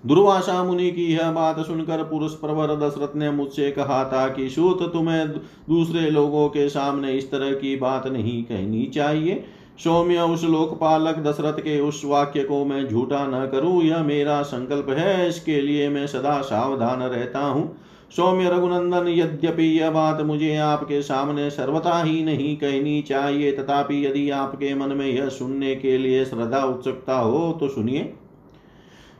दुर्वासा 0.04 0.62
मुनि 0.64 0.90
की 0.90 1.04
यह 1.04 1.30
बात 1.30 1.58
सुनकर 1.60 2.02
पुरुष 2.02 2.32
प्रवर 2.32 2.74
दशरथ 2.76 3.16
ने 3.16 3.30
मुझसे 3.30 3.70
कहा 3.70 4.04
था 4.04 4.28
कि 4.28 4.48
सूत, 4.48 4.82
तुम्हें 4.92 5.28
दूसरे 5.28 6.10
लोगों 6.10 6.48
के 6.48 6.68
सामने 6.68 7.12
इस 7.12 7.30
तरह 7.30 7.52
की 7.52 7.74
बात 7.76 8.06
नहीं 8.06 8.42
कहनी 8.44 8.84
चाहिए। 8.86 9.44
सौम्य 9.84 10.20
उस 10.20 10.44
लोकपालक 10.44 11.18
दशरथ 11.18 11.58
के 11.58 11.78
उस 11.80 12.02
वाक्य 12.04 12.42
को 12.42 12.64
मैं 12.64 12.88
झूठा 12.88 13.26
न 13.26 13.46
करूँ, 13.46 13.82
यह 13.82 14.02
मेरा 14.02 14.40
संकल्प 14.42 14.88
है, 14.90 15.28
इसके 15.28 15.60
लिए 15.60 15.88
मैं 15.88 16.06
सदा 16.06 16.40
सावधान 16.42 17.02
रहता 17.02 17.40
हूँ। 17.40 17.76
सौम्य 18.10 18.48
रघुनंदन, 18.48 19.08
यद्यपि 19.08 19.64
यह 19.80 19.90
बात 19.90 20.20
मुझे 20.20 20.56
आपके 20.56 21.02
सामने 21.02 21.50
सर्वथा 21.50 22.02
ही 22.02 22.24
नहीं 22.24 22.56
कहनी 22.56 23.02
चाहिए, 23.02 23.52
तथापि 23.52 24.06
यदि 24.06 24.30
आपके 24.30 24.74
मन 24.74 24.96
में 24.96 25.06
यह 25.06 25.28
सुनने 25.28 25.74
के 25.74 25.98
लिए 25.98 26.24
श्रद्धा, 26.24 26.64
उत्सुकता 26.64 27.18
हो 27.18 27.56
तो 27.60 27.68
सुनिए। 27.68 28.12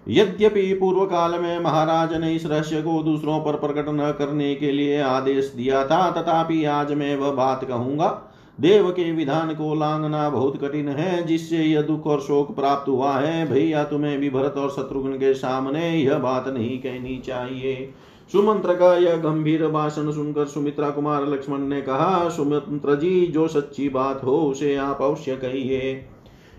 यद्यपि 0.09 0.73
पूर्व 0.75 1.04
काल 1.04 1.38
में 1.40 1.59
महाराज 1.61 2.14
ने 2.14 2.35
इस 2.35 2.47
रहस्य 2.47 2.83
को 2.83 3.02
दूसरों 3.02 3.40
पर 3.40 3.57
प्रकट 3.57 3.88
न 3.88 4.14
करने 4.18 4.54
के 4.54 4.73
लिए 4.73 5.00
आदेश 5.00 5.52
दिया 5.57 5.85
था, 5.87 6.11
तथापि 6.11 6.64
आज 6.64 6.92
मैं 6.92 7.16
वह 7.16 7.30
बात 7.30 7.64
कहूँगा। 7.64 8.09
देव 8.61 8.90
के 8.90 9.12
विधान 9.12 9.49
को 9.49 9.75
लांगना 9.75 10.28
बहुत 10.30 10.57
कठिन 10.64 10.88
है, 10.88 11.26
जिससे 11.26 11.57
यह 11.57 11.83
दुख 11.83 12.07
और 12.07 12.21
शोक 12.21 12.54
प्राप्त 12.57 12.88
हुआ 12.88 13.18
है। 13.18 13.47
भैया, 13.50 13.85
तुम्हें 13.85 14.18
भी 14.18 14.30
भरत 14.30 14.54
और 14.59 14.71
शत्रुघ्न 14.71 15.12
के 15.12 15.35
सामने 15.35 15.90
यह 15.90 16.18
बात 16.18 16.49
नहीं 16.49 16.78
कहनी 16.78 17.16
चाहिए। 17.18 17.95
सुमंत्र 18.32 18.75
का 18.75 18.97
यह 18.97 19.16
गंभीर 19.16 19.66
भाषण 19.66 20.12
सुनकर 20.12 20.44
सुमित्रा 20.44 20.90
कुमार 20.90 21.28
लक्ष्मण 21.28 21.58
ने 21.58 21.82
कहा 21.82 22.28
सुमंत्र 22.28 22.94
जी 22.94 23.26
जो 23.26 23.49
सच्ची 23.49 23.88
बात 23.88 24.25
हो, 24.25 24.50
उसे 24.50 24.76
आप 24.76 25.02
अवश्य 25.02 25.37
कहिए। 25.37 26.04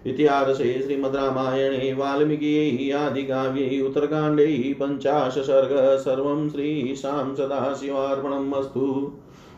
इतिहासे 0.05 0.81
श्रीमद्रामायणे 0.81 1.93
वाल्मीकि 1.93 2.91
आदिकाव्ये 2.91 3.81
उत्तरकाण्डे 3.81 4.75
पञ्चाश 4.79 5.37
सर्ग, 5.37 5.97
सर्वं 5.97 6.49
श्रीशां 6.49 7.35
सदाशिवार्पणम् 7.35 8.53
अस्तु। 8.53 9.11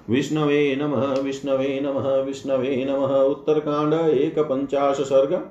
विष्णवे 0.10 0.76
नमः 0.76 1.22
विष्णवे 1.22 1.80
नमः 1.84 2.22
विष्णवे 2.22 2.86
नमः 2.90 4.44
पंचाश 4.44 4.96
सर्ग 4.96 5.50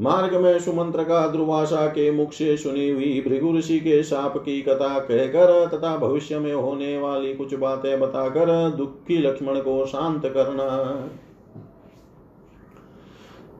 मार्ग 0.00 0.34
में 0.34 0.58
सुमंत्र 0.58 1.04
का 1.04 1.28
दुर्वासा 1.28 1.86
के 1.86 2.10
मुख 2.10 2.32
से 2.32 2.56
सुनी 2.56 2.90
हुई 2.90 3.24
भृगु 3.28 3.58
ऋषि 3.58 3.80
के 3.80 4.02
साप 4.02 4.36
की 4.36 4.62
कथा 4.62 4.98
कहकर 4.98 5.66
तथा 5.66 5.96
भविष्य 5.96 6.38
में 6.38 6.54
होने 6.54 6.98
वाली 6.98 7.34
कुछ 7.34 7.54
बातें 7.54 8.00
बताकर 8.00 8.70
दुखी 8.70 9.18
लक्ष्मण 9.18 9.60
को 9.60 9.86
शांत 9.86 10.26
करना। 10.26 11.08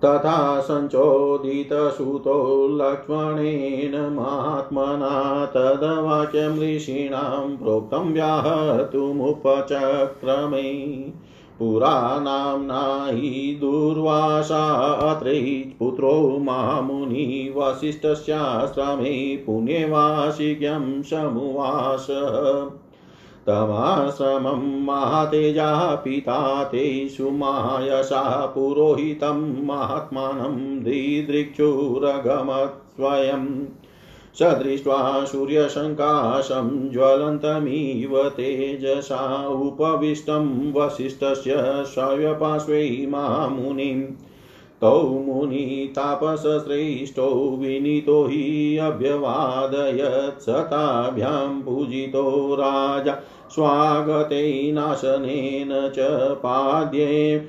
तथा 0.04 0.60
सञ्चोदितसुतो 0.60 2.68
लक्ष्मणेन 2.68 4.14
महात्मना 4.14 5.46
तद्वाक्यं 5.46 6.76
ऋषीणां 6.76 7.56
प्रोक्तं 7.56 8.12
व्याहतुमुपचक्रमे। 8.12 10.94
पुरा 11.58 12.18
नाम्ना 12.20 13.06
हि 13.06 13.58
दुर्वासात्रै 13.60 15.40
पुत्रो 15.78 16.38
महामुनि 16.38 17.52
वसिष्ठस्याश्रमे 17.56 19.14
पुण्यवासिज्ञं 19.46 21.02
समुवास 21.02 22.06
तमाश्रमं 23.48 24.62
महातेजा 24.84 25.94
पिता 25.94 26.64
ते 26.64 26.84
सुमायसा 27.08 28.22
पुरोहितं 28.46 29.40
महात्मानं 29.64 30.56
दिदृक्षुरगमत् 30.82 32.80
स्वयम् 32.96 33.48
स 34.38 34.42
दृष्ट्वा 34.42 35.24
सूर्यशङ्काशं 35.24 36.90
ज्वलन्तमिव 36.90 38.28
तेजसा 38.28 39.48
उपविष्टं 39.48 40.72
वसिष्ठस्य 40.72 41.84
श्रव्यपार्श्वे 41.94 43.06
मामुनिम् 43.08 44.02
तौ 44.80 45.02
मुनितापसश्रेष्ठो 45.02 47.56
विनीतो 47.60 48.24
हि 48.24 48.78
अभ्यवादयत् 48.78 50.42
सताभ्यां 50.42 51.62
पूजितो 51.62 52.54
राजा। 52.54 53.18
स्वागतेनाशनेन 53.50 55.68
च 55.70 56.36
पाद्ये 56.38 57.48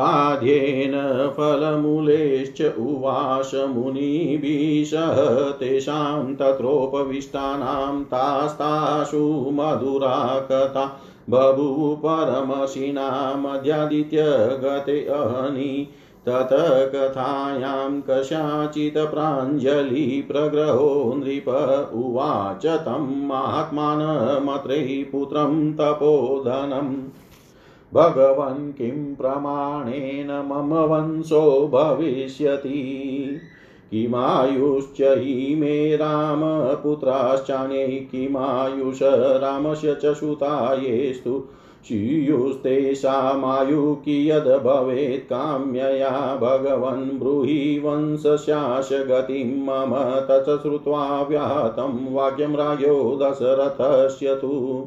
पाद्येन 0.00 0.92
फलमूलेश्च 1.36 2.78
उवास 2.78 3.50
मुनिभिषः 3.68 5.50
तेषां 5.50 6.34
तत्रोपविष्टानां 6.34 8.04
तास्तासु 8.04 9.50
मधुरा 9.52 10.38
कथा 10.50 11.00
बभूव 11.30 11.96
परमशिनामध्यादित्य 11.96 14.22
गते 14.62 15.00
अहनि 15.10 15.88
तत 16.28 16.48
कथायां 16.94 18.00
कस्याचित् 18.00 19.10
प्राञ्जलि 19.10 20.24
प्रग्रहो 20.32 21.14
नृप 21.16 21.48
उवाच 21.94 22.66
तं 22.66 23.28
महात्मानमत्रैः 23.28 25.04
पुत्रं 25.12 25.72
तपोधनम् 25.72 27.19
भगवन् 27.94 28.72
किं 28.72 29.14
प्रमाणेन 29.14 30.48
मम 30.48 30.74
वंशो 30.74 31.70
भविष्यति? 31.72 33.40
किमायुश्च 33.90 35.00
हि 35.00 35.54
मे 35.58 35.96
रामपुत्राश्चान्यै 35.96 37.88
किमायुष 37.88 38.98
रामस्य 39.02 39.94
च 39.94 40.06
सुता 40.06 40.74
येस्तु 40.74 41.46
कियद् 44.04 44.64
भवेत् 44.64 45.24
काम्यया 45.24 46.38
भगवन् 46.42 47.18
ब्रूहि 47.18 47.82
वंशस्याश 47.84 48.88
गतिं 48.92 49.64
मम 49.64 50.20
तत् 50.20 50.62
श्रुत्वा 50.62 51.22
व्याहतं 51.22 52.14
वाक्यं 52.14 52.56
राज्ञो 52.56 53.18
दशरथस्य 53.22 54.34
तु। 54.34 54.86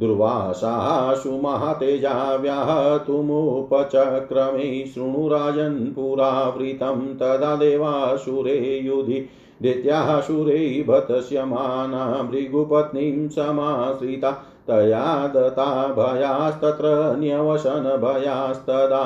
दुर्वासासु 0.00 1.30
महातेजा 1.42 2.14
व्याहतुमुपचक्रमे 2.36 3.26
शृणुराजन् 4.86 5.76
पुरावृतं 5.94 7.04
तदा 7.14 7.54
देवासुरे 7.56 8.56
युधि 8.84 9.18
दैत्यासुरे 9.62 10.84
भतस्यमाना 10.88 12.06
भृगुपत्नीं 12.30 13.28
समाश्रिता 13.28 14.30
तया 14.68 15.04
दत्ता 15.26 15.66
भयास्तत्र 15.94 16.90
न्यवसनभयास्तदा 17.18 19.04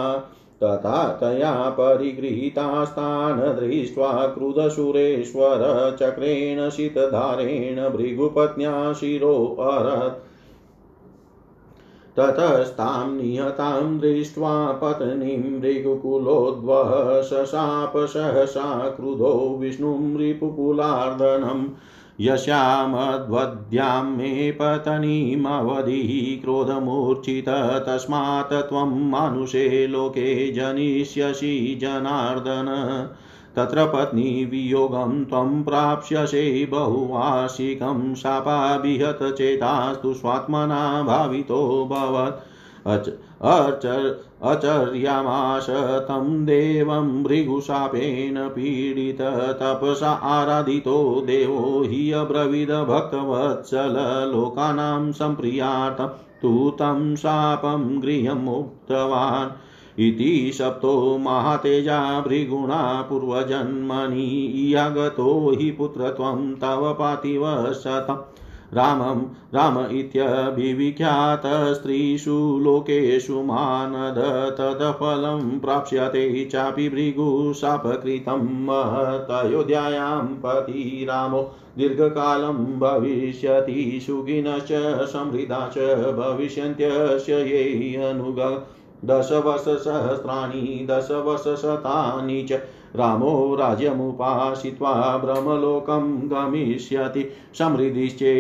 तथा 0.63 1.03
तया 1.21 1.53
परिगृहीतास्तान् 1.71 3.41
दृष्ट्वा 3.59 4.11
क्रुधसुरेश्वर 4.27 5.61
चक्रेण 6.01 6.69
शीतधारेण 6.71 7.89
भृगुपत्न्या 7.89 8.93
शिरोऽरत् 8.93 10.27
ततस्तां 12.19 13.17
निहतां 13.17 13.99
दृष्ट्वा 13.99 14.73
पत्नीं 14.73 15.59
मृगकुलोद्वः 15.61 17.23
शशाप 17.23 17.93
सहसा 17.97 18.89
क्रुधो 18.89 19.59
विष्णुं 19.61 20.17
रिपुकुलार्दनम् 20.17 21.69
यस्यामद्वद्यां 22.21 24.05
मे 24.05 24.51
पतनीमवधिः 24.51 26.43
क्रोधमूर्छित 26.43 27.49
तस्मात् 27.89 28.53
त्वं 28.53 29.11
मानुषे 29.11 29.87
लोके 29.87 30.53
जनिष्यसि 30.53 31.79
जनार्दन। 31.81 32.69
तत्र 33.59 33.85
पत्नीवियोगं 33.87 35.25
त्वं 35.25 35.63
प्राप्स्यसे 35.63 36.69
बहुवार्षिकं 36.71 38.15
शापाभिहतचेतास्तु 38.15 40.13
स्वात्मना 40.15 41.03
भावितो 41.03 41.89
भवत्। 41.91 42.47
अच 42.87 43.87
अचर्यामाश 44.43 45.67
तं 46.09 46.45
देवं 46.45 47.23
भृगुशापेन 47.23 48.49
पीडित 48.49 49.21
तपसा 49.61 50.11
आराधितो 50.11 51.25
देवो 51.27 51.83
हि 51.83 52.13
अब्रवीद 52.13 52.71
भक्तवत्सल 52.71 53.97
लोकानां 54.33 55.13
सम्प्रियार्थं 55.13 56.07
तु 56.43 56.71
तं 56.71 57.17
शापं 57.17 58.03
गृहमुक्तवान् 58.03 59.51
इति 59.99 60.51
सप्तो 60.55 61.19
महातेजा 61.19 62.21
भृगुणा 62.21 63.07
पूर्वजन्मनि 63.11 64.75
यागतो 64.75 65.57
हि 65.59 65.71
पुत्रत्वं 65.71 66.55
तव 66.55 66.97
पातिव 66.99 67.73
शतम्। 67.73 68.35
रामं, 68.75 69.23
राम 69.55 69.97
इत्यभिविख्यातस्त्रीषु 69.97 72.61
लोकेषु 72.63 73.43
मानद 73.43 74.19
तदफलं 74.59 75.61
प्राप्स्यते 75.61 76.45
चापि 76.45 76.89
भृगुशापकृतं 76.89 78.67
महतयोध्यायां 78.67 80.21
पति 80.21 81.07
रामो। 81.09 81.55
दीर्घकालं 81.79 82.79
भविष्यति 82.79 83.99
सुखिनश्च, 84.03 84.69
समृद्धा 85.13 85.71
च 85.75 85.79
भविष्यन्त्यस्य 86.15 87.33
ये 87.33 87.97
अनुग 87.97 88.67
दशवशसहस्राणि 89.05 90.87
दशवशशतानि 90.91 92.43
च 92.51 92.61
रामो 92.97 93.55
राज्यमुपासित्वा 93.55 95.17
ब्रह्मलोकं 95.17 96.17
गमिष्यति 96.31 97.25
समृद्धिश्चे 97.59 98.35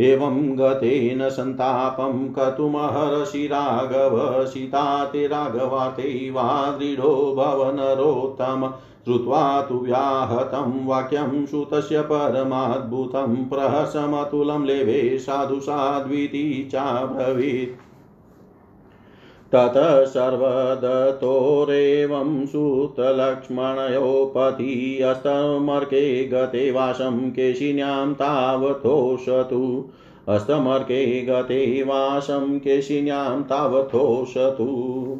एवं 0.00 0.58
गतेन 0.58 1.28
सन्तापं 1.28 2.32
कतुमहर्षि 2.32 3.46
राघव 3.46 4.44
सीता 4.46 5.04
ते 5.04 5.26
राघवाते 5.26 6.30
वा 6.30 6.76
दृढो 6.78 7.34
भवनरोत्तम 7.38 8.72
श्रुत्वा 9.04 9.62
तु 9.62 9.74
व्याहतं 9.74 10.86
वाक्यं 10.86 11.46
श्रुतस्य 11.46 12.00
परमाद्भुतं 12.00 13.36
प्रहसमतुलं 13.36 14.64
लेभे 14.64 15.18
साधु 15.18 15.60
साध्विति 15.60 16.68
चाब्रवीत्। 16.72 17.89
ततः 19.54 20.04
सर्वदतोरेवं 20.04 22.46
सुतलक्ष्मणयोपति 22.46 25.02
अस्तमर्के 25.02 26.24
गते 26.24 26.70
वासं 26.70 27.30
केशिन्यां 27.30 28.14
तावथोषतु 28.14 29.88
अस्तमर्के 30.28 31.22
गते 31.22 31.82
वासं 31.82 32.58
केशिन्यां 32.58 33.42
तावथोषतु 33.42 35.18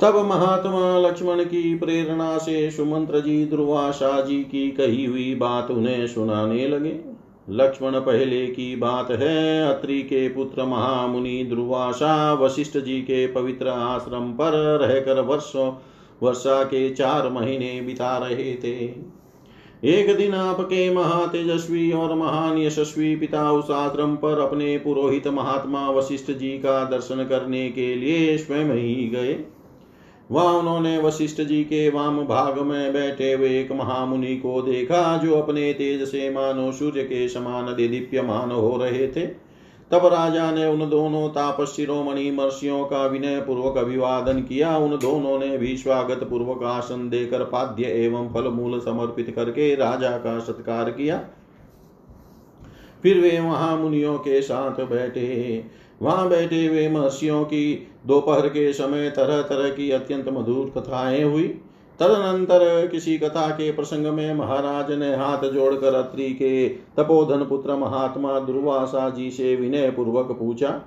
तब 0.00 0.16
महात्मा 0.16 0.98
लक्ष्मण 0.98 1.44
की 1.44 1.78
प्रेरणा 1.78 2.38
से 2.38 2.70
सुमंत्र 2.70 3.20
जी 3.20 3.46
ध्रुवाशा 3.46 4.20
जी 4.20 4.44
की 4.44 4.70
कही 4.70 5.04
हुई 5.04 5.34
बात 5.34 5.70
उन्हें 5.70 6.06
सुनाने 6.06 6.68
लगे। 6.68 7.09
लक्ष्मण 7.48 8.00
पहले 8.00 8.46
की 8.46 8.76
बात 8.76 9.10
है। 9.10 9.68
अत्रि 9.68 10.02
के 10.02 10.28
पुत्र 10.28 10.64
महामुनि 10.64 11.46
ध्रुवाशा 11.48 12.32
वशिष्ठ 12.32 12.78
जी 12.78 13.00
के 13.00 13.26
पवित्र 13.26 13.68
आश्रम 13.68 14.32
पर 14.32 14.78
रहकर 14.78 15.20
वर्षों, 15.20 15.72
वर्षा 16.22 16.62
के 16.64 16.90
चार 16.90 17.28
महीने 17.28 17.80
बिता 17.80 18.16
रहे 18.18 18.54
थे। 18.54 18.76
एक 19.84 20.16
दिन 20.16 20.34
आपके 20.34 20.94
महातेजस्वी 20.94 21.92
और 21.92 22.14
महान 22.14 22.58
यशस्वी 22.58 23.16
पिता 23.16 23.52
उस 23.52 23.70
आश्रम 23.70 24.16
पर 24.16 24.38
अपने 24.38 24.78
पुरोहित 24.78 25.28
महात्मा 25.28 25.90
वशिष्ठ 25.90 26.30
जी 26.30 26.50
का 26.50 26.84
दर्शन 26.84 27.24
करने 27.24 27.70
के 27.70 27.94
लिए 27.94 28.38
स्वयं 28.38 28.74
ही 28.74 29.08
गए। 29.08 29.34
वहाँ 30.30 30.54
उन्होंने 30.54 30.98
वशिष्ठ 30.98 31.40
जी 31.40 31.64
के 31.64 31.90
वाम 31.90 32.20
भाग 32.26 32.58
में 32.58 32.92
बैठे 32.92 33.32
हुए 33.32 33.60
एक 33.60 33.72
महामुनि 33.72 34.36
को 34.36 34.62
देखा, 34.62 35.16
जो 35.16 35.34
अपने 35.34 35.72
तेज 35.72 36.08
से 36.08 36.30
मानो 36.30 36.72
सूर्य 36.72 37.02
के 37.02 37.28
समान 37.28 37.66
दीप्यमान 37.66 38.50
हो 38.50 38.76
रहे 38.76 39.08
थे। 39.08 39.50
तब 39.90 40.06
राजा 40.06 40.50
ने 40.50 40.66
उन 40.66 40.90
दोनों 40.90 41.28
तापस 41.28 41.72
शिरोमणि 41.76 42.30
मर्षियों 42.30 42.84
का 42.84 43.06
विनय 43.06 43.40
पूर्वक 43.40 43.78
अभिवादन 43.78 44.40
किया। 44.40 44.76
उन 44.76 44.90
दोनों 44.90 45.38
ने 45.38 45.58
भी 45.58 45.76
स्वागत 45.76 46.24
पूर्वक 46.30 46.62
आसन 46.62 47.08
देकर 47.10 47.44
पाद्य 47.44 47.84
एवं 47.84 48.28
फल 48.28 48.48
मूल 48.48 48.80
समर्पित 48.80 49.32
करके 49.36 49.74
राजा 49.74 50.10
का 50.10 50.38
सत्कार 50.38 50.90
किया। 50.90 51.24
फिर 53.02 53.20
वे 53.20 53.40
महामुनियों 53.40 54.18
के 54.18 54.42
साथ 54.42 54.84
बैठे। 54.84 55.64
वहाँ 56.00 56.28
बैठे 56.28 56.66
हुए 56.66 56.88
महर्षियों 56.88 57.44
की 57.44 57.88
दोपहर 58.06 58.48
के 58.48 58.72
समय 58.72 59.10
तरह 59.10 59.42
तरह 59.42 59.68
की 59.68 59.90
अत्यंत 59.90 60.28
मधुर 60.28 60.72
कथाएँ 60.76 61.22
हुई। 61.24 61.48
तदनंतर 62.00 62.86
किसी 62.86 63.16
कथा 63.18 63.48
के 63.48 63.70
प्रसंग 63.72 64.06
में 64.06 64.34
महाराज 64.34 64.92
ने 64.92 65.14
हाथ 65.16 65.42
जोड़कर 65.50 65.94
अत्रि 65.94 66.30
के 66.32 66.68
तपोधन 66.68 67.44
पुत्र 67.44 67.76
महात्मा 67.76 68.38
दुर्वासा 68.40 69.08
जी 69.10 69.30
से 69.30 69.54
विनय 69.56 69.90
पूर्वक 69.90 70.30
पूछा, 70.32 70.80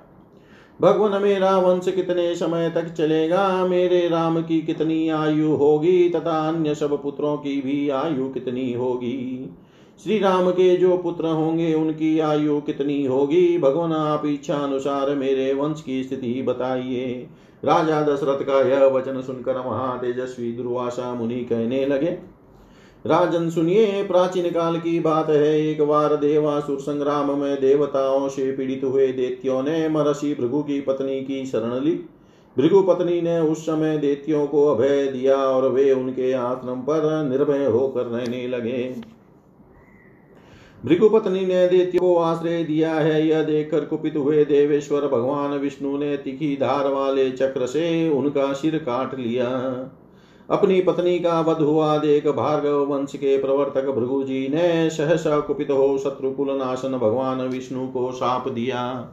भगवान, 0.80 1.22
मेरा 1.22 1.56
वंश 1.58 1.88
कितने 1.88 2.34
समय 2.34 2.70
तक 2.70 2.88
चलेगा? 2.88 3.66
मेरे 3.66 4.08
राम 4.08 4.42
की 4.42 4.60
कितनी 4.62 5.08
आयु 5.08 5.52
होगी 5.52 6.08
तथा 6.08 6.38
अन्य 6.48 6.74
सब 6.74 7.02
पुत्रों 7.02 7.36
की 7.36 7.60
भी 7.60 7.88
आयु 7.88 8.28
कितनी 8.28 8.72
होगी? 8.72 9.50
श्री 10.02 10.18
राम 10.18 10.50
के 10.50 10.76
जो 10.76 10.96
पुत्र 10.96 11.26
होंगे, 11.26 11.74
उनकी 11.74 12.18
आयु 12.18 12.60
कितनी 12.60 13.06
होगी? 13.06 13.58
भगवान, 13.58 13.92
आप 13.92 14.26
इच्छा 14.26 14.54
अनुसार 14.54 15.14
मेरे 15.14 15.54
वंश 15.54 15.82
की 15.82 16.04
स्थिति 16.04 16.42
बताइए। 16.42 17.26
राजा 17.64 18.02
दशरथ 18.02 18.44
का 18.46 18.68
यह 18.68 18.84
वचन 18.84 19.20
सुनकर 19.20 19.56
महातेजस्वी 19.56 20.52
दुर्वासा 20.52 21.14
मुनि 21.14 21.34
कहने 21.34 21.86
लगे। 21.86 22.34
राजन, 23.06 23.50
सुनिए, 23.50 24.02
प्राचीन 24.02 24.50
काल 24.50 24.76
की 24.76 25.00
बात 25.00 25.30
है। 25.30 25.66
एक 25.66 25.82
बार 25.82 26.16
देवासुर 26.16 26.78
संग्राम 26.78 27.38
में 27.38 27.60
देवताओं 27.60 28.28
से 28.28 28.52
पीड़ित 28.52 28.84
हुए 28.84 29.06
देत्यों 29.06 29.62
ने 29.62 29.88
महर्षि 29.88 30.36
भृगु 30.40 30.62
की 30.62 30.80
पत्नी 30.80 31.20
की 31.20 31.46
शरण 31.46 31.84
ली। 31.84 32.00
भृगु 32.58 32.82
पत्नी 32.82 33.20
ने 33.20 33.38
उस 33.38 33.66
समय 33.66 33.98
देतियों 33.98 34.46
को 34.46 34.66
अभय 34.66 35.06
दिया 35.06 35.36
और 35.36 35.68
वे 35.68 35.92
उनके 35.92 36.32
आश्रम 36.32 36.76
पर 36.76 37.24
निर्भय 37.24 37.64
होकर 37.64 38.02
रहने 38.02 38.48
लगे। 38.48 39.13
भृगु 40.84 41.08
पत्नी 41.08 41.46
ने 41.46 41.68
दैत्य 41.68 41.98
को 41.98 42.16
आश्रय 42.16 42.64
दिया 42.64 42.94
है। 42.94 43.26
यह 43.26 43.42
देखकर 43.42 43.84
कुपित 43.84 44.16
हुए 44.16 44.44
देवेश्वर 44.44 45.00
भगवान 45.00 45.50
विष्णु 45.50 45.98
ने 45.98 46.16
तिखी 46.16 46.56
धार 46.56 46.88
वाले 46.88 47.30
चक्र 47.30 47.66
से 47.66 48.08
उनका 48.08 48.52
सिर 48.52 48.78
काट 48.78 49.18
लिया। 49.18 49.46
अपनी 50.50 50.80
पत्नी 50.80 51.18
का 51.18 51.40
वध 51.40 51.58
हुआ 51.58 51.98
देख 51.98 52.26
भार्गव 52.26 52.84
वंश 52.84 53.12
के 53.16 53.38
प्रवर्तक 53.38 53.86
भृगु 53.90 54.22
जी 54.22 54.48
ने 54.48 54.90
सहसा 54.90 55.40
कुपित 55.40 55.70
हो 55.70 55.98
शत्रुकुल 55.98 56.50
नाशन 56.50 56.92
भगवान 56.92 57.40
विष्णु 57.40 57.88
को 57.88 58.12
साप 58.12 58.48
दिया। 58.48 59.12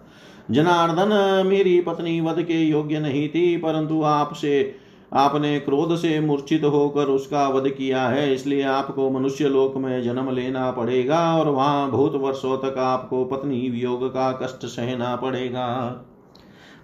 जनार्दन, 0.52 1.44
मेरी 1.48 1.82
पत्नी 1.82 2.22
वध 2.22 2.42
के 2.42 2.62
योग्य 2.64 3.00
नहीं 3.00 3.30
थी, 3.30 3.58
परंतु 3.58 4.02
आपसे 4.02 4.76
आपने 5.12 5.60
क्रोध 5.60 5.96
से 5.96 6.20
मूर्छित 6.20 6.64
होकर 6.64 7.06
उसका 7.06 7.48
वध 7.48 7.70
किया 7.70 8.08
है, 8.08 8.34
इसलिए 8.34 8.64
आपको 8.64 9.10
मनुष्य 9.10 9.50
लोक 9.50 9.76
में 9.78 10.04
जन्म 10.04 10.30
लेना 10.32 10.70
पड़ेगा 10.72 11.20
और 11.38 11.50
वहाँ 11.50 11.90
बहुत 11.92 12.16
वर्षों 12.16 12.58
तक 12.58 12.78
आपको 12.78 13.24
पत्नी 13.26 13.70
वियोग 13.70 14.08
का 14.08 14.32
कष्ट 14.32 14.66
सहना 14.66 15.16
पड़ेगा। 15.16 15.68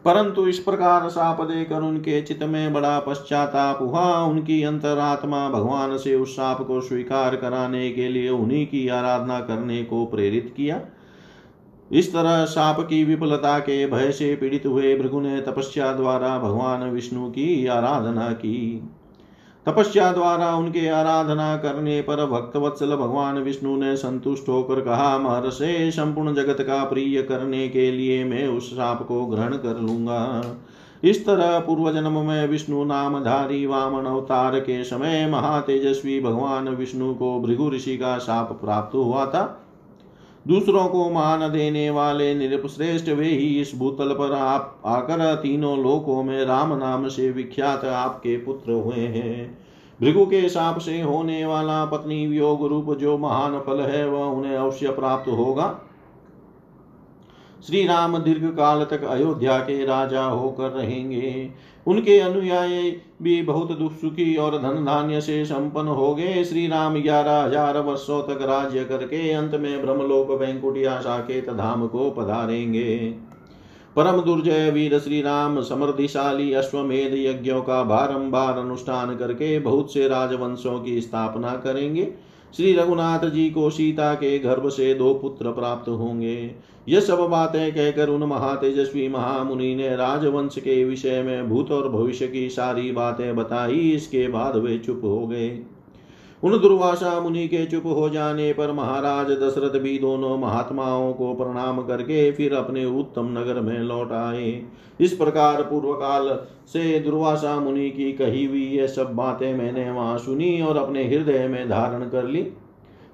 परंतु 0.06 0.48
इस 0.48 0.60
प्रकार 0.60 1.08
साप 1.10 1.42
देकर 1.42 1.82
उनके 1.82 2.22
चित्त 2.22 2.44
में 2.44 2.74
बड़ा 2.74 3.00
पश्चाताप 3.00 3.82
हुआ। 3.82 4.04
उनकी 4.24 4.62
अंतरात्मा 4.64 5.50
भगवान 5.50 5.98
से 5.98 6.16
उस 6.16 6.36
साप 6.36 6.62
को 6.62 6.82
स्वीकार 6.82 7.36
कराने 7.36 7.90
के 7.92 8.08
लिए 8.10 8.30
उन्हीं 8.30 8.66
की 8.68 8.88
आराधना 8.88 9.40
करने 9.40 9.84
को 9.84 10.06
प्रेरित 10.06 10.54
किया। 10.58 10.80
इस 11.92 12.14
तरह 12.14 12.46
साप 12.46 12.80
की 12.80 13.04
विफलता 13.04 13.60
के 13.60 13.86
भय 13.88 14.12
से 14.12 14.36
पीड़ित 14.36 14.66
हुए 14.66 14.96
भृगु 14.98 15.20
ने 15.20 15.42
तपस्या 15.42 15.94
द्वारा 15.94 16.38
भगवान 16.40 16.84
विष्णु 16.84 17.30
की 17.30 17.68
आराधना 17.68 18.32
की। 18.32 18.90
तपस्या 19.66 20.12
द्वारा 20.12 20.56
उनके 20.56 20.88
आराधना 20.88 21.58
करने 21.58 22.02
पर 22.02 22.26
भक्तवत्सल 22.26 22.96
भगवान 22.96 23.38
विष्णु 23.38 23.76
ने 23.78 23.96
संतुष्ट 23.96 24.50
होकर 24.50 24.82
कहा, 24.82 25.18
महर्षे, 25.18 25.92
संपूर्ण 25.92 26.34
जगत 26.36 26.62
का 26.62 26.84
प्रिय 26.84 27.22
करने 27.22 27.68
के 27.68 27.92
लिए 27.92 28.24
मैं 28.26 28.48
उस 28.48 28.72
साप 28.72 29.06
को 29.08 29.26
ग्रहण 29.26 29.54
कर 29.54 29.80
लूँगा। 29.80 30.44
इस 31.04 31.26
तरह 31.26 31.60
पूर्व 31.60 31.92
जन्म 31.94 32.18
में 32.20 32.48
विष्णु 32.48 32.84
नामधारी 32.84 33.66
वामन 33.66 34.06
अवतार 34.06 34.60
के 34.60 34.84
समय 34.84 35.28
महातेजस्वी 35.28 36.20
भगवान 36.20 36.70
विष्णु 36.70 37.14
को 37.14 37.40
भृगु 37.40 37.70
ऋषि 37.70 37.98
का 37.98 38.18
साप 38.18 38.52
प्राप्त 38.62 38.96
हुआ 38.96 39.26
था। 39.26 39.64
दूसरों 40.48 40.88
को 40.88 41.10
मान 41.10 41.40
देने 41.40 41.90
वाले 41.90 42.36
निरपश्रेष्ठ 42.36 43.10
वे 43.10 43.26
ही 43.26 43.62
इस 43.62 43.72
भूतल 43.76 44.10
पर 44.10 44.34
आप 44.34 44.82
आकर 44.86 45.36
तीनों 45.36 45.84
लोकों 45.84 46.24
में 46.24 46.46
राम 46.46 46.74
नाम 46.74 47.08
से 47.08 47.32
विख्यात 47.32 47.86
आपके 47.86 48.38
पुत्र 48.38 48.72
हुए 48.72 49.08
हैं। 49.08 49.58
भृगु 50.02 50.26
के 50.26 50.50
साप 50.50 50.80
से 50.80 51.02
होने 51.02 51.46
वाला 51.46 51.86
पत्नी 51.86 52.28
वियोग 52.28 52.66
रूप 52.66 52.98
जो 52.98 53.18
महान 53.18 53.60
फल 53.60 53.80
है, 53.80 54.10
वह 54.10 54.26
उन्हें 54.26 54.56
अवश्य 54.56 54.88
प्राप्त 54.88 55.30
होगा। 55.30 55.82
श्री 57.64 57.86
राम 57.88 58.18
दीर्घ 58.18 58.46
काल 58.48 58.84
तक 58.84 59.04
अयोध्या 59.04 59.58
के 59.60 59.84
राजा 59.86 60.24
होकर 60.24 60.70
रहेंगे। 60.72 61.50
उनके 61.86 62.18
अनुयायी 62.20 62.90
भी 63.22 63.42
बहुत 63.42 63.72
दुख 63.72 63.94
सुखी 63.94 64.36
और 64.36 64.58
धन 64.58 64.84
धान्य 64.86 65.22
से 65.22 65.44
संपन्न 65.46 65.88
हो 65.90 66.14
गए। 66.16 66.44
श्री 66.44 66.68
राम 66.68 66.96
ग्यारह 66.96 67.38
हज़ार 67.38 67.80
वर्षो 67.80 68.22
तक 68.22 68.42
राज्य 68.42 68.84
करके 68.86 69.32
अंत 69.32 69.56
में 69.56 69.82
ब्रह्मलोक 69.82 70.32
वैंकुटिया 70.32 71.00
साकेत 71.00 71.50
धाम 71.50 71.88
को 71.88 72.10
पधारेंगे। 72.12 72.98
परम 73.96 74.22
दुर्जय 74.22 74.70
वीर 74.72 74.98
श्री 75.00 75.22
राम 75.22 75.62
समृद्धिशाली 75.62 76.52
अश्वमेध 76.54 77.14
यज्ञों 77.16 77.62
का 77.62 77.82
बारंबार 77.84 78.58
अनुष्ठान 78.58 79.16
करके 79.16 79.58
बहुत 79.60 79.94
से 79.94 80.08
राजवंशों 80.08 80.80
की 80.80 81.00
स्थापना 81.02 81.56
करेंगे। 81.58 82.04
श्री 82.56 82.74
रघुनाथ 82.74 83.30
जी 83.30 83.50
को 83.50 83.70
सीता 83.70 84.14
के 84.14 84.40
गर्भ 84.40 84.70
से 84.70 84.94
दो 84.94 85.14
पुत्र 85.14 85.52
प्राप्त 85.52 85.90
होंगे। 85.90 86.52
यह 86.90 87.00
सब 87.00 87.18
बातें 87.18 87.72
कहकर 87.72 88.10
उन 88.10 88.24
महातेजस्वी 88.24 89.08
महामुनि 89.08 89.76
ने 89.76 89.96
राजवंश 89.96 90.56
के 90.58 90.86
विषय 90.86 91.22
में 91.22 91.50
भूत 91.50 91.72
और 91.72 91.90
भविष्य 91.90 92.28
की 92.28 92.50
सारी 92.50 92.92
बातें 92.92 93.36
बताई। 93.36 93.80
इसके 93.80 94.28
बाद 94.28 94.56
वे 94.56 94.78
चुप 94.78 95.02
हो 95.04 95.28
गए। 95.28 95.50
उन 96.44 96.58
दुर्वासा 96.60 97.20
मुनि 97.20 97.48
के 97.48 97.66
चुप 97.66 97.86
हो 97.86 98.10
जाने 98.10 98.52
पर 98.54 98.72
महाराज 98.72 99.28
दशरथ 99.28 99.80
भी 99.80 99.98
दोनों 100.00 100.38
महात्माओं 100.38 101.14
को 101.14 101.34
प्रणाम 101.34 101.82
करके 101.82 102.32
फिर 102.32 102.54
अपने 102.54 102.86
उत्तम 102.86 103.30
नगर 103.40 103.60
में 103.62 103.80
लौट 103.80 104.12
आए। 104.12 104.62
इस 105.00 105.14
प्रकार 105.14 105.62
पूर्व 105.62 105.94
काल 105.94 106.30
से 106.68 107.00
दुर्वासा 107.00 107.60
मुनि 107.60 107.90
की 107.90 108.12
कही 108.14 108.46
हुई 108.46 108.66
ये 108.68 108.88
सब 108.88 109.16
बातें 109.16 109.54
मैंने 109.54 109.90
वहाँ 109.92 110.18
सुनी 110.18 110.62
और 110.62 110.78
अपने 110.78 111.08
हृदय 111.08 111.48
में 111.48 111.70
धारण 111.70 112.10
कर 112.10 112.28
ली। 112.28 112.48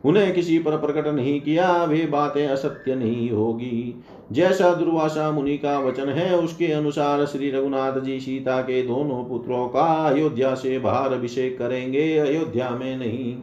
उन्हें 0.05 0.33
किसी 0.33 0.59
पर 0.59 0.77
प्रकट 0.77 1.07
नहीं 1.07 1.39
किया, 1.41 1.83
वे 1.83 2.05
बातें 2.05 2.47
असत्य 2.47 2.95
नहीं 2.95 3.29
होगी। 3.31 4.03
जैसा 4.31 4.73
दुर्वासा 4.73 5.31
मुनि 5.31 5.57
का 5.57 5.79
वचन 5.79 6.09
है, 6.09 6.38
उसके 6.39 6.67
अनुसार 6.67 7.25
श्री 7.25 7.51
रघुनाथ 7.51 7.99
जी 7.99 8.19
सीता 8.19 8.62
के 8.62 8.81
दोनों 8.81 9.23
पुत्रों 9.25 9.67
का 9.67 10.09
अयोध्या 10.09 10.55
से 10.55 10.79
बाहर 10.79 11.13
अभिषेक 11.13 11.57
करेंगे। 11.59 12.17
अयोध्या 12.17 12.69
में 12.69 12.97
नहीं। 12.97 13.36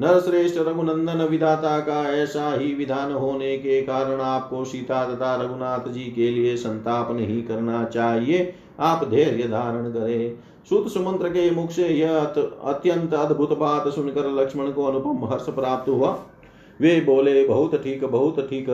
नरश्रेष्ठ 0.00 0.58
रघुनंदन 0.58 1.22
विधाता 1.22 1.78
का 1.80 2.12
ऐसा 2.12 2.52
ही 2.54 2.74
विधान 2.74 3.12
होने 3.12 3.56
के 3.58 3.82
कारण 3.82 4.20
आपको 4.20 4.64
सीता 4.64 5.04
तथा 5.04 5.34
रघुनाथ 5.36 5.88
जी 5.88 6.00
के 6.00 6.30
लिए 6.30 6.56
संताप 6.56 7.10
नहीं 7.10 7.42
करना 7.42 7.84
चाहिए। 7.84 8.54
आप 8.80 9.08
धैर्य 9.08 9.42
धारण 9.42 9.90
करें। 9.90 10.38
सुत 10.68 10.88
सुमंत्र 10.88 11.28
के 11.28 11.50
मुख 11.50 11.70
से 11.70 11.88
यह 11.88 12.18
अत्यंत 12.18 13.14
अद्भुत 13.14 13.58
बात 13.58 13.88
सुनकर 13.88 14.42
लक्ष्मण 14.42 14.70
को 14.70 14.84
अनुपम 14.84 15.26
हर्ष 15.26 15.48
प्राप्त 15.48 15.88
हुआ। 15.88 16.18
वे 16.80 17.00
बोले, 17.00 17.44
बहुत 17.44 17.82
ठीक 17.84 18.04
बहुत 18.04 18.40
ठीक। 18.40 18.66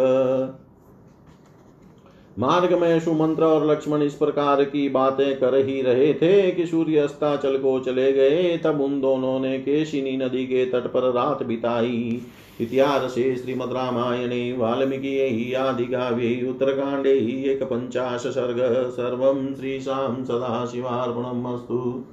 मार्ग 2.38 2.78
में 2.80 3.00
सुमंत्र 3.00 3.44
और 3.44 3.70
लक्ष्मण 3.70 4.02
इस 4.02 4.14
प्रकार 4.14 4.64
की 4.64 4.88
बातें 4.88 5.38
कर 5.38 5.54
ही 5.54 5.82
रहे 5.82 6.14
थे 6.14 6.50
कि 6.50 6.66
सूर्य 6.66 6.98
अस्ताचल 6.98 7.56
को 7.56 7.80
चले 7.80 8.12
गए, 8.12 8.60
तब 8.64 8.80
उन 8.80 9.00
दोनों 9.00 9.40
ने 9.40 9.58
केशिनी 9.58 10.16
नदी 10.16 10.46
के 10.46 10.64
तट 10.64 10.86
पर 10.86 11.12
रात 11.12 11.42
बिताई। 11.42 12.20
इतिहासे 12.60 13.36
श्रीमद् 13.36 13.72
रामायणे, 13.72 14.52
वाल्मीकि 14.52 15.54
आदिकाव्ये 15.54 16.46
उत्तरकाण्डे 16.50 17.12
एकपञ्चाश 17.52 18.20
सर्ग 18.20 18.56
सर्व 18.56 18.90
सर्वं 18.90 19.54
श्रीशां 19.54 20.24
सदाशिवार्पणम् 20.24 21.54
अस्तु। 21.54 22.04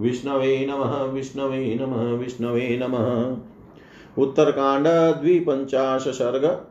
विष्णवे 0.00 0.66
नमः 0.66 1.02
विष्णवे 1.02 1.78
नमः 1.80 2.12
विष्णवे 2.12 2.80
नमः। 2.82 3.36
उत्तरकांड 4.22 4.86
द्विपंचाश 5.22 6.02
सर्ग 6.02 6.66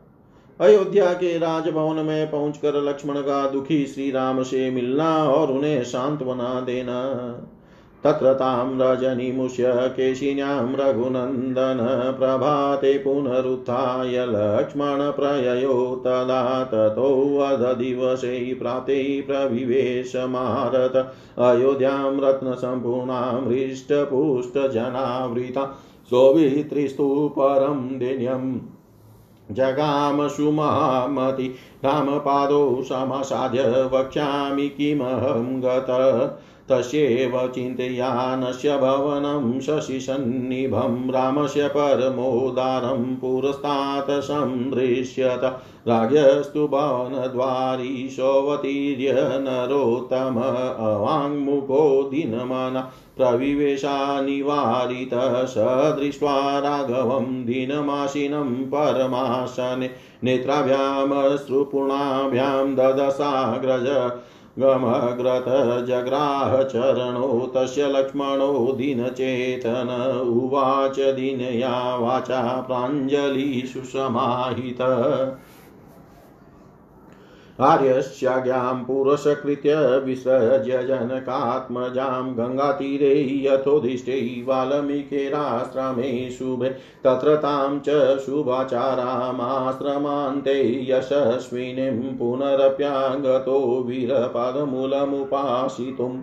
अयोध्या 0.62 1.14
के 1.14 1.38
राजभवन 1.38 2.06
में 2.06 2.32
पहुंचकर 2.32 2.82
लक्ष्मण 2.82 3.14
का 3.14 3.50
दुखी 3.50 3.86
श्री 3.86 4.12
राम 4.12 4.44
से 4.44 4.72
मिलना 4.72 5.24
और 5.24 5.52
उन्हें 5.52 5.84
सांत्वना 5.84 6.62
देना। 6.62 7.14
तत्र 8.04 8.34
तां 8.34 8.82
रजनीमुष्य 8.82 9.64
केशिन्यां 9.68 10.76
रघुनन्दन 10.76 12.16
प्रभाते 12.20 12.98
पुनरुत्थाय 12.98 14.26
लक्ष्मणप्रययो 14.26 16.02
तदा 16.06 16.64
ततोऽधदिवसे 16.64 18.54
प्राप्ते 18.54 19.24
प्रविवेशमारत 19.28 21.14
अयोध्यां 21.40 22.22
रत्नसम्पूर्णां 22.22 23.48
हृष्टपुष्टजनावृता। 23.48 25.80
सोवित्रिस्तु 26.06 27.36
परं 27.40 28.00
दिन्यम्। 28.00 28.60
जगाम 29.52 30.28
सुमामति 30.28 31.56
रामपादौ 31.86 32.84
समासाद्य 32.84 33.62
वक्ष्यामि 33.94 34.70
किमहं 34.70 35.62
गत। 35.62 35.88
तस्यैव 36.70 37.52
चिन्तयानस्य 37.56 38.78
भवनं 38.78 39.60
शशिसन्निभं 39.60 41.12
रामस्य 41.12 41.68
परमोदारं 41.68 43.16
पुरस्तात् 43.16 44.24
सन्दृश्यत 44.24 45.60
राज्ञस्तु 45.88 46.68
भवनद्वारीशोऽवतीर्य 46.68 49.14
नरोत्तम 49.40 50.42
अवाङ्मुखो 50.42 52.10
दिनमना 52.12 52.92
प्रविवेशानिवारितः 53.18 55.46
स 55.46 55.54
दृष्ट्वा 56.00 56.60
राघवं 56.60 57.46
दीनमाशिनं 57.46 58.66
परमासने 58.66 59.90
नेत्राभ्यामश्रुपूर्णाभ्यां 60.24 62.76
ददशाग्रज 62.76 64.12
गमग्रत 64.60 65.46
जग्राह 65.86 66.64
चरणो 66.64 67.52
तस्य 67.56 67.88
लक्ष्मणो 67.88 68.72
दीनचेतन 68.78 69.90
उवाच 70.28 71.00
दीनया 71.00 71.96
वाचा 71.96 72.62
प्राञ्जलिषु 72.68 73.80
समाहित। 73.80 74.82
आर्यस्याज्ञां 77.62 78.84
पुरुषकृत्य 78.86 79.74
विसृज्य 80.06 80.78
जनकात्मजां 80.84 82.24
गङ्गातीरे 82.38 83.10
यथोदिष्टे 83.46 84.16
वाल्मीकेराश्रमे 84.48 86.10
शुभे 86.38 86.70
तत्र 87.04 87.36
तां 87.44 87.68
च 87.88 87.98
शुभाचारामाश्रमान्ते 88.26 90.56
यशस्विनीं 90.90 92.16
पुनरप्यागतो 92.18 93.58
वीरपदमूलमुपासितुम् 93.88 96.18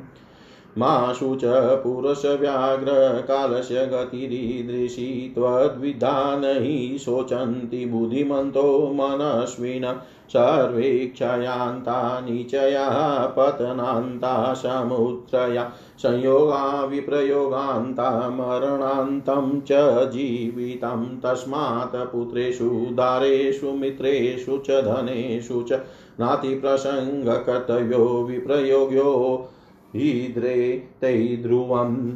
माशु 0.78 1.34
च 1.34 1.44
पुरुषव्याघ्रकालस्य 1.82 3.86
गतिरीदृशी 3.86 5.32
त्वद्विधा 5.34 6.40
हि 6.42 6.98
शोचन्ति 6.98 7.86
बुद्धिमन्तो 7.86 8.92
मनस्विन 8.94 10.00
सर्वे 10.30 11.06
क्षयान्ता 11.06 12.20
निचया 12.20 13.32
पतनान्ता 13.36 14.54
समुत्रया 14.54 15.72
संयोगा 15.98 16.84
विप्रयोगान्ता 16.84 18.30
मरणान्तं 18.30 19.60
च 19.60 19.72
जीवितं 20.12 21.20
तस्मात् 21.20 22.12
पुत्रेषु 22.12 22.86
दारेषु 22.92 23.72
मित्रेषु 23.72 24.62
च 24.66 24.84
धनेषु 24.84 25.62
च 25.62 25.72
नातिप्रसङ्गकर्तव्यो 26.20 28.22
विप्रयोग्यो 28.22 29.48
ईद्रे 29.96 30.88
तै 31.00 31.38
ध्रुवम् 31.42 32.12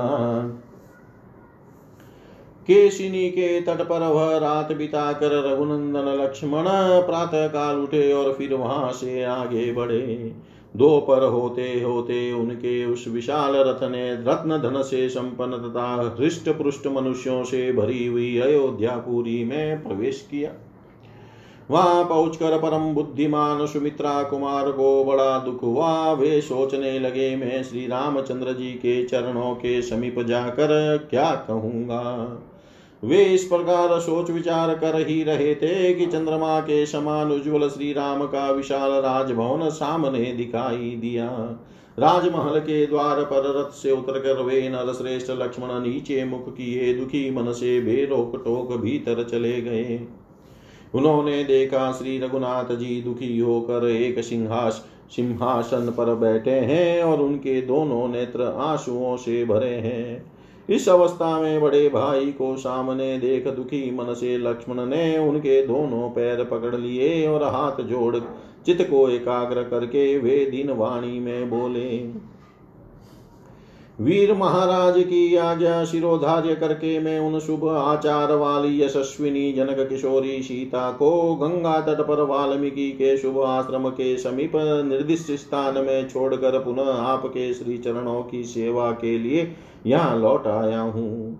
केशिनी 2.68 3.30
के 3.30 3.62
तट 3.62 3.82
पर 3.82 4.00
वह 4.00 4.38
रात 4.38 4.74
बिता 4.74 5.14
कर 5.14 5.44
रघुनंदन 5.44 6.00
लक्ष्मण 6.00 6.64
प्रातः 7.08 7.48
काल 7.48 7.76
उठे 7.76 8.14
और 8.14 8.34
फिर 8.34 8.54
वहाँ 8.54 8.92
से 8.92 9.24
आगे 9.24 9.74
बढ़े। 9.74 10.36
दोपहर 10.76 11.24
होते 11.24 11.82
होते 11.82 12.32
उनके 12.34 12.86
उस 12.86 13.08
विशाल 13.08 13.56
रथ 13.56 13.84
ने 13.84 14.14
रत्न 14.14 14.58
धन 14.58 14.82
से 14.82 15.10
संपन्न 15.10 15.58
तथा 15.58 16.16
हृष्ट 16.20 16.50
पृष्ठ 16.50 16.88
मनुष्यों 16.88 17.44
से 17.44 17.72
भरी 17.74 18.06
हुई 18.06 18.38
अयोध्यापुरी 18.40 19.44
में 19.44 19.84
प्रवेश 19.84 20.28
किया। 20.32 20.52
वहाँ 21.72 22.04
पहुंचकर 22.06 22.58
परम 22.58 22.94
बुद्धिमान 22.94 23.66
सुमित्रा 23.66 24.24
कुमार 24.24 24.72
को 24.72 25.04
बड़ा 25.04 25.38
दुख 25.40 25.64
हुआ। 25.64 26.12
वे 26.12 26.42
सोचने 26.42 27.00
लगे, 27.00 27.36
मैं 27.36 27.64
श्री 27.64 27.88
रामचंद्र 27.88 28.54
जी 28.54 28.72
के 28.72 29.04
चरणों 29.04 29.56
के 29.56 29.82
समीप 29.82 30.20
जाकर 30.20 30.98
क्या 31.10 31.32
कहूँगा? 31.48 32.04
वे 33.06 33.24
इस 33.24 33.44
प्रकार 33.44 34.00
सोच 34.00 34.30
विचार 34.30 34.74
कर 34.76 35.08
ही 35.08 35.24
रहे 35.24 35.56
थे 35.56 35.94
कि 35.94 36.06
चंद्रमा 36.06 36.60
के 36.60 36.86
समान 36.86 37.32
उज्ज्वल 37.32 37.70
श्री 37.70 37.94
राम 37.94 38.26
का 38.26 38.50
विशाल 38.52 38.92
राजभवन 38.92 39.70
सामने 39.70 40.24
दिखाई 40.34 40.96
दिया। 41.02 41.28
राजमहल 42.00 42.60
के 42.60 42.86
द्वार 42.86 43.22
पर 43.24 43.60
रथ 43.60 43.74
से 43.74 43.92
उतर 43.92 44.20
कर 44.20 44.42
वे 44.42 44.70
नर 44.70 44.94
श्रेष्ठ 44.94 45.32
लक्ष्मण 45.32 45.80
नीचे 45.82 46.24
मुख 46.26 46.50
किए 46.50 46.94
दुखी 46.94 47.30
मन 47.32 47.52
से 47.52 47.80
बेरोक 47.82 48.36
टोक 48.36 48.74
भीतर 48.74 49.24
चले 49.24 49.62
गए। 49.62 50.00
उन्होंने 50.96 51.44
देखा 51.44 51.92
श्री 51.92 52.20
रघुनाथ 52.20 52.76
जी 52.76 53.02
दुखी 53.02 53.40
होकर 53.40 53.88
एक 53.88 54.24
सिंहास, 54.24 54.86
सिंहासन 55.16 55.94
पर 55.98 56.16
बैठे 56.16 56.52
हैं 56.52 57.04
और 57.04 57.22
उनके 57.22 57.62
दोनों 57.62 58.08
नेत्र 58.08 58.44
आंसुओं 58.44 59.18
से 59.18 59.46
भरे 59.46 59.76
हैं। 59.76 60.35
इस 60.70 60.90
अवस्था 60.90 61.40
में 61.42 61.62
बड़े 61.62 61.90
भाई 61.90 62.32
को 62.32 62.56
सामने 62.58 63.18
देख 63.18 63.48
दुखी 63.48 63.92
मन 63.92 64.14
से 64.14 64.38
लक्ष्मण 64.38 64.86
ने 64.86 65.18
उनके 65.18 65.68
दोनों 65.68 66.10
पैर 66.10 66.44
पकड़ 66.44 66.76
लिए 66.76 67.28
और 67.28 67.44
हाथ 67.44 67.84
जोड़ 67.84 68.16
चित 68.66 68.82
को 68.82 69.10
एकाग्र 69.10 69.64
करके 69.64 70.18
वे 70.18 70.46
दिन 70.46 70.72
वाणी 70.72 71.20
में 71.20 71.50
बोले 71.50 71.98
वीर 74.02 74.34
महाराज 74.34 75.04
की 75.04 75.36
आज्ञा 75.36 75.86
शिरोधार्य 75.86 76.56
करके 76.56 77.00
मैं 77.00 77.20
उन 77.20 77.40
शुभ 77.40 77.68
आचार 77.70 78.34
वाली 78.36 78.82
यशस्विनी 78.82 79.54
जनक 79.54 79.88
किशोरी 79.90 80.42
सीता 80.44 80.92
को 80.92 81.36
गंगा 81.36 81.80
तट 81.82 82.02
पर 82.02 82.22
वाल्मीकि 82.22 82.90
के 82.92 83.18
शुभ 83.18 83.40
आश्रम 83.40 83.90
के 83.90 84.18
समीप 84.18 84.52
निर्दिष्ट 84.86 85.32
स्थान 85.32 85.74
में 85.78 86.10
छोड़कर 86.10 86.60
पुनः 86.60 86.92
आपके 86.92 87.54
श्री 87.54 87.78
चरणों 87.78 88.22
की 88.24 88.44
सेवा 88.44 88.92
के 88.92 89.18
लिए 89.18 89.52
यहाँ 89.86 90.20
लौट 90.20 90.48
आया 90.48 90.82
हूँ। 90.82 91.40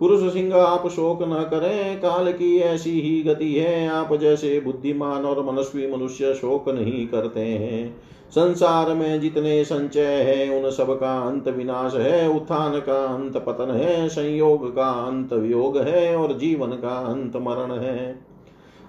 पुरुष 0.00 0.32
सिंह, 0.32 0.54
आप 0.54 0.88
शोक 0.88 1.22
न 1.22 1.48
करें, 1.50 1.96
काल 1.98 2.32
की 2.32 2.56
ऐसी 2.58 3.00
ही 3.00 3.22
गति 3.22 3.52
है। 3.54 3.88
आप 3.88 4.14
जैसे 4.14 4.60
बुद्धिमान 4.60 5.24
और 5.24 5.44
मनस्वी 5.46 5.92
मनुष्य 5.92 6.34
शोक 6.34 6.68
नहीं 6.68 7.06
करते 7.06 7.40
हैं। 7.40 7.96
संसार 8.34 8.94
में 8.94 9.20
जितने 9.20 9.64
संचय 9.64 10.00
है, 10.00 10.62
उन 10.62 10.70
सब 10.70 11.00
का 11.00 11.20
अंत 11.20 11.48
विनाश 11.48 11.94
है। 11.94 12.28
उत्थान 12.28 12.80
का 12.80 13.04
अंत 13.04 13.36
पतन 13.36 13.70
है, 13.70 14.08
संयोग 14.08 14.76
का 14.76 14.86
अंत 14.86 15.32
वियोग 15.32 15.78
है, 15.78 16.16
और 16.16 16.38
जीवन 16.38 16.68
का 16.68 16.96
अंत 17.12 17.36
मरण 17.36 17.78
है। 17.78 18.20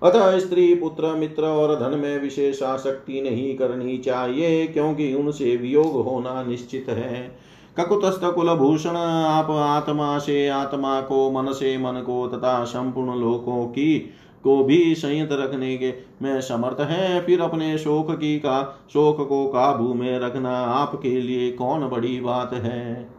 अतः 0.03 0.39
स्त्री, 0.39 0.75
पुत्र, 0.75 1.07
मित्र 1.07 1.43
और 1.43 1.75
धन 1.75 1.97
में 1.97 2.21
विशेष 2.21 2.63
आसक्ति 2.63 3.21
नहीं 3.21 3.55
करनी 3.57 3.97
चाहिए, 3.97 4.67
क्योंकि 4.67 5.13
उनसे 5.13 5.55
वियोग 5.55 6.05
होना 6.05 6.43
निश्चित 6.43 6.85
है। 6.89 7.37
ककुतस्थ 7.79 8.21
कुलभूषण, 8.23 8.89
आप 8.89 9.51
आत्मा 9.51 10.19
से 10.19 10.47
आत्मा 10.47 11.01
को, 11.01 11.31
मन 11.31 11.51
से 11.51 11.77
मन 11.77 11.93
को, 11.93 12.27
तथा 12.27 12.63
संपूर्ण 12.63 13.19
लोकों 13.19 13.65
की 13.65 14.09
को 14.45 14.63
भी 14.63 14.95
संयत 14.95 15.29
रखने 15.31 15.75
के 15.77 15.93
में 16.21 16.39
समर्थ 16.41 16.81
है। 16.81 17.21
फिर 17.21 17.41
अपने 17.41 17.77
शोक 17.77 18.11
की 18.11 18.37
का, 18.39 18.61
शोक 18.93 19.27
को 19.29 19.45
काबू 19.47 19.93
में 19.93 20.19
रखना 20.19 20.57
आपके 20.57 21.19
लिए 21.21 21.51
कौन 21.51 21.89
बड़ी 21.89 22.19
बात 22.21 22.53
है? 22.53 23.09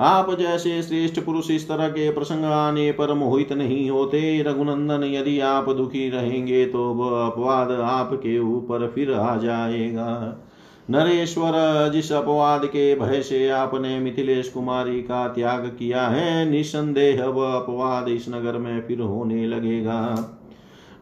आप 0.00 0.30
जैसे 0.38 0.82
श्रेष्ठ 0.82 1.20
पुरुष 1.20 1.50
इस 1.50 1.68
तरह 1.68 1.88
के 1.88 2.10
प्रसंग 2.10 2.44
आने 2.44 2.90
पर 2.92 3.12
मोहित 3.14 3.52
नहीं 3.52 3.88
होते। 3.90 4.42
रघुनंदन, 4.42 5.04
यदि 5.04 5.38
आप 5.40 5.70
दुखी 5.70 6.08
रहेंगे 6.10 6.64
तो 6.66 6.84
वह 6.94 7.26
अपवाद 7.26 7.70
आपके 7.72 8.38
ऊपर 8.38 8.86
फिर 8.94 9.12
आ 9.12 9.36
जाएगा। 9.36 10.42
नरेश्वर, 10.90 11.52
जिस 11.94 12.12
अपवाद 12.12 12.66
के 12.66 12.94
भय 12.94 13.20
से 13.22 13.48
आपने 13.50 13.98
मिथिलेश 13.98 14.48
कुमारी 14.48 15.00
का 15.02 15.26
त्याग 15.28 15.66
किया 15.78 16.06
है 16.08 16.50
निसंदेह 16.50 17.24
वह 17.24 17.54
अपवाद 17.54 18.08
इस 18.08 18.28
नगर 18.28 18.58
में 18.58 18.80
फिर 18.82 19.00
होने 19.00 19.46
लगेगा। 19.46 20.02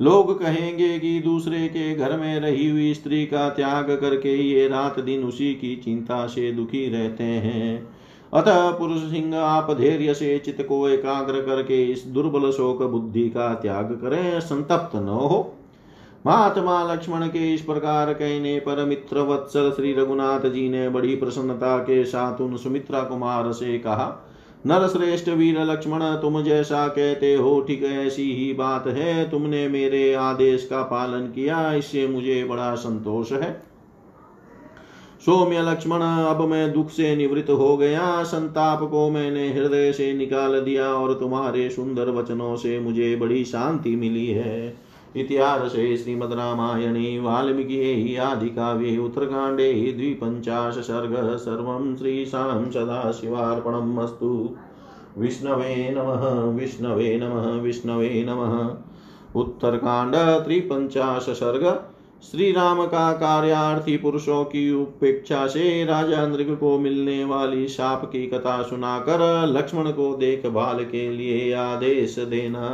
लोग 0.01 0.39
कहेंगे 0.41 0.99
कि 0.99 1.21
दूसरे 1.21 1.69
के 1.69 1.95
घर 1.95 2.17
में 2.17 2.41
रही 2.41 2.69
हुई 2.71 2.95
स्त्री 2.95 3.27
का 3.27 3.49
त्याग 3.49 3.91
करके 3.91 4.37
ये 4.37 4.69
रात 4.69 5.01
दिन 5.01 5.25
उसी 5.25 5.55
की 5.55 5.77
चिंता 5.77 6.27
से 6.27 6.53
दुखी 6.53 6.89
रहते 6.89 7.25
हैं। 7.25 7.89
अतः 8.33 8.71
पुरुष 8.71 9.01
सिंह 9.01 9.37
आप 9.37 9.71
धैर्य 9.71 10.15
से 10.15 10.39
चित्त 10.39 10.63
को 10.63 10.89
एकाग्र 10.89 11.41
करके 11.41 11.85
इस 11.85 12.05
दुर्बल 12.07 12.51
शोक 12.51 12.83
बुद्धि 12.83 13.29
का 13.29 13.55
त्याग 13.55 13.93
करें, 13.93 14.41
संतप्त 14.41 14.97
न 14.97 15.09
हो। 15.09 15.55
महात्मा 16.27 16.93
लक्ष्मण 16.93 17.27
के 17.27 17.55
इस 17.55 17.61
प्रकार 17.61 18.13
कहने 18.13 18.59
पर 18.59 18.85
मित्र 18.85 19.21
वत्सल 19.21 19.71
श्री 19.71 19.93
रघुनाथ 19.95 20.51
जी 20.51 20.69
ने 20.69 20.89
बड़ी 20.89 21.17
प्रसन्नता 21.17 21.79
के 21.79 22.05
साथ 22.05 22.41
उन 22.41 22.57
सुमित्रा 22.57 23.03
कुमार 23.03 23.53
से 23.53 23.79
कहा 23.79 24.24
नर 24.67 24.87
श्रेष्ठ 24.89 25.29
वीर 25.29 25.61
लक्ष्मण, 25.61 26.01
तुम 26.03 26.43
जैसा 26.43 26.89
कहते 26.89 27.35
हो, 27.35 27.61
ठीक 27.61 27.83
ऐसी 27.83 28.33
ही 28.33 28.53
बात 28.53 28.87
है। 28.87 29.31
तुमने 29.31 29.69
मेरे 29.69 30.15
आदेश 30.15 30.67
का 30.67 30.83
पालन 30.83 31.27
किया, 31.27 31.73
इससे 31.73 32.07
मुझे 32.07 32.45
बड़ा 32.45 32.75
संतोष 32.75 33.33
है। 33.33 33.63
सौम्य 35.27 35.63
लक्ष्मण, 35.63 36.01
अब 36.01 36.41
मैं 36.41 36.73
दुख 36.73 36.91
से 36.91 37.17
निवृत्त 37.17 37.51
हो 37.51 37.77
गया। 37.77 38.23
संताप 38.23 38.83
को 38.91 39.11
मैंने 39.11 39.49
हृदय 39.53 39.93
से 39.93 40.13
निकाल 40.13 40.61
दिया 40.61 40.87
और 40.87 41.15
तुम्हारे 41.15 41.71
सुंदर 41.71 42.11
वचनों 42.11 42.57
से 42.57 42.79
मुझे 42.81 43.17
बड़ी 43.17 43.45
शांति 43.45 43.97
मिली 43.97 44.27
है। 44.27 44.77
इतिहासे 45.17 45.97
श्रीमद्रामायणे 45.97 47.19
वाल्मीकि 47.21 48.17
आदिकाव्ये 48.17 48.99
उत्तरकाण्डे 48.99 49.73
द्विपञ्चाश 49.73 50.75
सर्ग 50.75 51.37
सर्वं 51.37 51.97
श्रीशां 51.97 52.71
सदाशिवार्पणम् 52.71 53.99
अस्तु। 53.99 54.57
विष्णवे 55.19 55.95
नमः 55.99 56.31
विष्णवे 56.61 57.17
नमः 57.17 57.51
विष्णवे 57.61 58.27
नमः। 58.29 58.77
उत्तरकांड 59.41 60.15
त्रिपंचाश 60.15 61.23
सर्ग 61.23 61.85
श्री 62.23 62.53
राम 62.53 62.87
का 62.87 63.13
कार्यार्थी 63.13 63.97
पुरुषों 63.97 64.45
की 64.45 64.73
उपेक्षा 64.73 65.47
से 65.47 65.85
राजा 65.85 66.27
नृग 66.27 66.57
को 66.57 66.79
मिलने 66.79 67.25
वाली 67.25 67.69
शाप 67.69 68.05
की 68.05 68.27
कथा 68.27 68.63
सुनाकर 68.63 69.47
लक्ष्मण 69.47 69.91
को 69.91 70.17
देखभाल 70.17 70.85
के 70.85 71.11
लिए 71.11 71.53
आदेश 71.53 72.19
देना। 72.19 72.69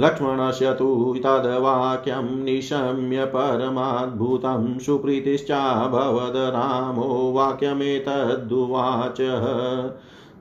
लक्ष्मणस्य 0.00 0.72
तु 0.72 1.14
तद्वाक्यं 1.24 2.44
निशम्य 2.44 3.24
परमाद्भुतं 3.24 4.78
सुप्रीतिश्चाभवद 4.78 6.36
रामो 6.36 7.32
वाक्यमेतद्दुवाच 7.32 9.16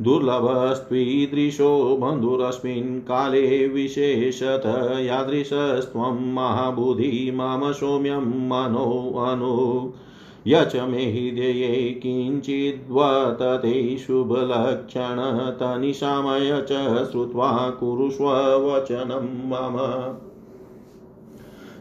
दुर्लभस्त्वीदृशो 0.01 1.97
बन्धुरस्मिन् 2.01 3.01
काले 3.01 3.67
विशेषत 3.67 4.61
यादृशस्त्वं 4.99 6.33
महाबुधि 6.33 7.31
मम 7.35 7.71
सौम्यं 7.71 8.49
मनो 8.49 9.19
अनु। 9.25 9.91
यच 10.47 10.75
मे 10.75 10.81
हृदये 10.81 11.99
किञ्चिद्वतते 12.03 13.97
शुभलक्षणतनिशामय 13.97 16.65
च 16.71 17.07
श्रुत्वा 17.11 17.69
कुरुष्व 17.69 18.57
वचनं 18.57 19.49
मम। 19.49 19.77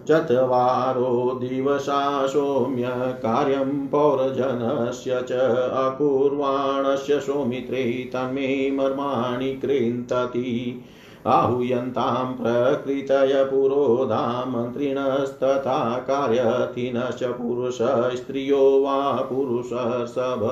चत्वारो 0.09 1.39
दिवसा 1.43 2.27
सौम्य 2.27 2.93
कार्यं 2.97 3.87
पौरजनस्य 3.87 5.25
च 5.29 5.33
अकुर्वाणस्य 5.73 7.21
सौमित्रे 7.21 8.11
तन्मे 8.13 8.71
मर्माणि 8.71 9.55
कृन्तति 9.55 10.85
आहूयन्तां 11.27 12.27
प्रकृतय 12.33 13.45
पुरोधा 13.45 14.45
मन्त्रिणस्तथा 14.45 15.99
कार्यथिनश्च 15.99 17.25
पुरुष 17.25 17.79
स्त्रियो 18.17 18.81
वा 18.81 19.13
पुरुषसभ 19.13 20.43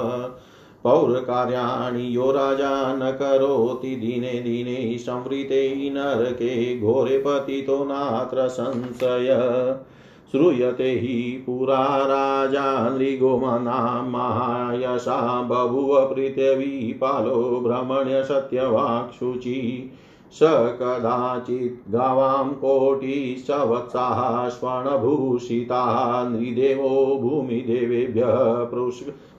पौरकार्याणि 0.84 2.16
यो 2.16 2.30
राजा 2.30 2.94
न 2.94 3.10
करोति, 3.10 3.96
दिने 3.96 4.32
दिने 4.40 4.98
संवृते 4.98 5.90
नरके 5.94 6.80
घोरे 6.80 7.18
पतितो 7.18 7.84
नात्र 7.84 8.48
संशय। 8.48 9.28
श्रूयते 10.32 10.90
हि 10.90 11.42
पुरा 11.46 11.84
राजा 11.96 12.88
नृगोमनां 12.88 14.10
महायशा, 14.10 15.42
बभुव 15.42 16.14
पृथिवी 16.14 16.92
पालो 16.92 17.60
भ्रमण्य 17.60 18.24
सत्यवाक्शुचि 18.24 19.90
स 20.34 20.38
कदाचित् 20.80 21.92
गावां 21.92 22.48
कोटिसवत्साः 22.48 24.48
स्वर्णभूषिताः 24.48 26.28
नृदेवो 26.28 27.18
भूमिदेवेभ्यः 27.22 28.64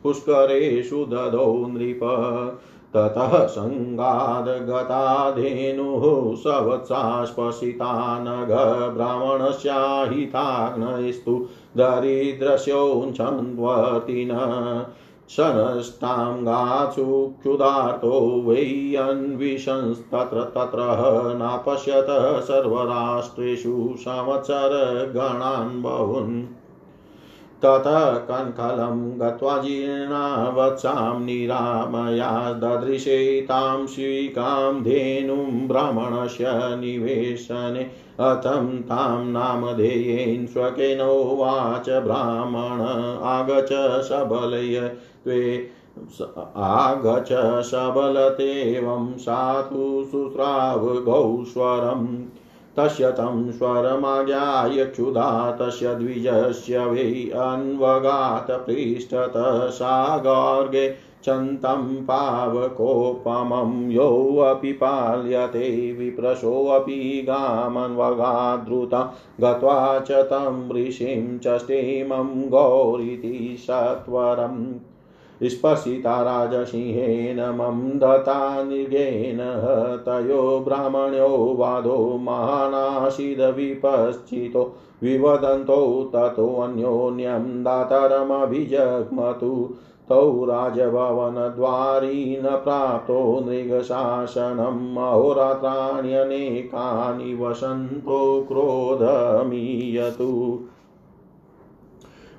पुष्करेषु 0.03 1.05
ददौ 1.05 1.65
नृप। 1.69 1.99
ततः 2.95 3.45
सङ्गाद्गताधेनुः 3.45 6.35
सवत्सा 6.35 7.25
स्पर्शिता 7.25 8.19
नघ 8.19 8.51
ब्राह्मणस्याहिताग्नस्तु 8.95 11.47
दरिद्रस्योञ्छन्वर्तिनः 15.31 15.73
शनष्टाङ्गाचुक्षुदार्तो 15.73 18.43
वै 18.47 18.95
अन्विषंस्तत्र 18.95 20.41
तत्र 20.41 20.77
नापश्यत 21.35 22.43
सर्वराष्ट्रेषु 22.43 23.93
संवत्सरगणान् 23.97 25.81
बहून् 25.81 26.45
ततः 27.63 28.11
कङ्कलं 28.11 29.19
गत्वा 29.19 29.57
जीर्णावत्सां 29.57 31.23
निरामया 31.23 32.53
ददृशे 32.53 33.41
तां 33.41 33.87
शिकां 33.87 34.83
धेनुं 34.83 35.67
ब्राह्मणस्य 35.67 36.45
निवेशने। 36.49 37.91
अथं 38.19 38.81
तां 38.81 39.25
नामधेयेन 39.25 40.45
स्वकेनोवाच 40.45 41.89
ब्राह्मण 41.89 43.23
आगच 43.23 44.03
सबलय। 44.03 44.91
त्वे 45.25 45.69
आगच 46.57 47.29
सबलतेवं 47.63 49.17
साधु 49.17 50.05
शुश्राव 50.11 50.87
गौस्वरम् 50.87 52.17
तस्य 52.77 53.11
तं 53.11 53.51
स्वरमाज्ञाय 53.51 54.85
क्षुधा, 54.85 55.51
तस्य 55.51 55.95
द्विजस्य 55.95 56.85
वै 56.85 57.31
अन्वगात् 57.35 58.51
पृष्ठत 58.51 59.33
सागार्गे 59.71 60.89
चन्तं 61.23 61.95
पावकोपमं। 61.95 63.91
योऽपि 63.91 64.73
पाल्यते 64.73 65.91
विप्रशोऽपि 65.99 67.25
गामन्वगाद्रुता, 67.29 69.13
गत्वा 69.41 69.99
च 69.99 70.11
तं 70.11 70.73
ऋषिं 70.75 71.39
च 71.39 71.59
स्टेमं 71.59 72.49
गौरिति 72.49 73.57
सत्वरम्। 73.59 74.94
स्पर्शिता 75.43 76.21
राजसिंहेन 76.21 77.49
मम 77.49 77.99
दता 77.99 78.63
निर्गेन 78.63 79.37
तयो 80.05 80.59
ब्राह्मण्यो 80.59 81.55
वादो 81.59 82.19
महानाशिदविपश्चितो 82.21 84.75
विवदन्तौ 85.03 86.11
ततोऽन्योन्यं 86.15 87.63
दातरमभिजग्मतु। 87.63 89.75
तौ 90.09 90.45
राजभवनद्वारी 90.45 92.37
न 92.37 92.43
प्राप्तो 92.43 93.43
नृगशासनम् 93.45 94.97
अहोरात्राण्यनेकानि 94.97 97.35
वसन्तो 97.35 98.45
क्रोधमीयतु। 98.47 100.59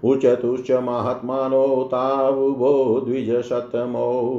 उचतुश्च 0.04 0.70
महात्मानो 0.70 1.88
तावुभो 1.92 3.00
द्विजशतमौ। 3.00 4.32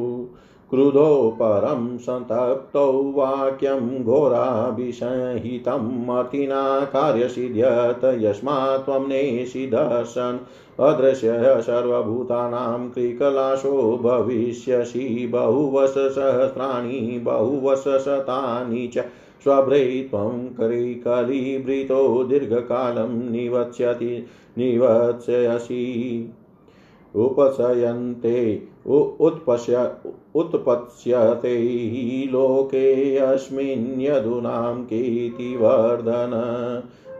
क्रुधो 0.70 1.38
परं 1.41 1.97
सन्तप्तौ 1.97 2.91
वाक्यं 2.91 4.03
घोराभिसंहितम् 4.03 6.10
अतिना 6.10 6.80
कार्यसिद्ध्यत 6.80 8.03
यस्मात् 8.03 8.86
त्वं 8.86 9.08
नेषि 9.08 9.68
दर्शन्। 9.68 10.39
अदृश्य 10.80 11.62
सर्वभूतानां 11.62 12.89
क्रिकलाशो 12.89 13.99
भविष्यसि 14.03 15.30
बहुवशसहस्राणि 15.32 17.22
बहुवशशतानि 17.24 18.88
च 18.88 19.03
स्वभ्रे 19.43 20.08
त्वं 20.12 20.47
कलिभृतो 20.47 22.24
दीर्घकालं 22.24 23.32
निवत्स्यति 23.32 24.26
निवत्स्यसि 24.58 25.84
उपशयन्ते 27.16 28.64
उत्पश्य 29.20 29.91
उत्पत्स्यते 30.36 31.55
लोकेऽस्मिन् 32.26 34.01
यदूनां 34.01 34.84
कीर्तिवर्धन। 34.84 36.34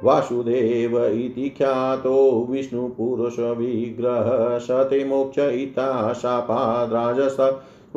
वासुदेव 0.04 1.06
इति 1.06 1.50
ख्यातो 1.50 2.48
विष्णुपुरुषविग्रह 2.50 4.28
सति 4.58 5.04
मोक्षयिता 5.04 6.14
शापाद्राजस 6.14 7.38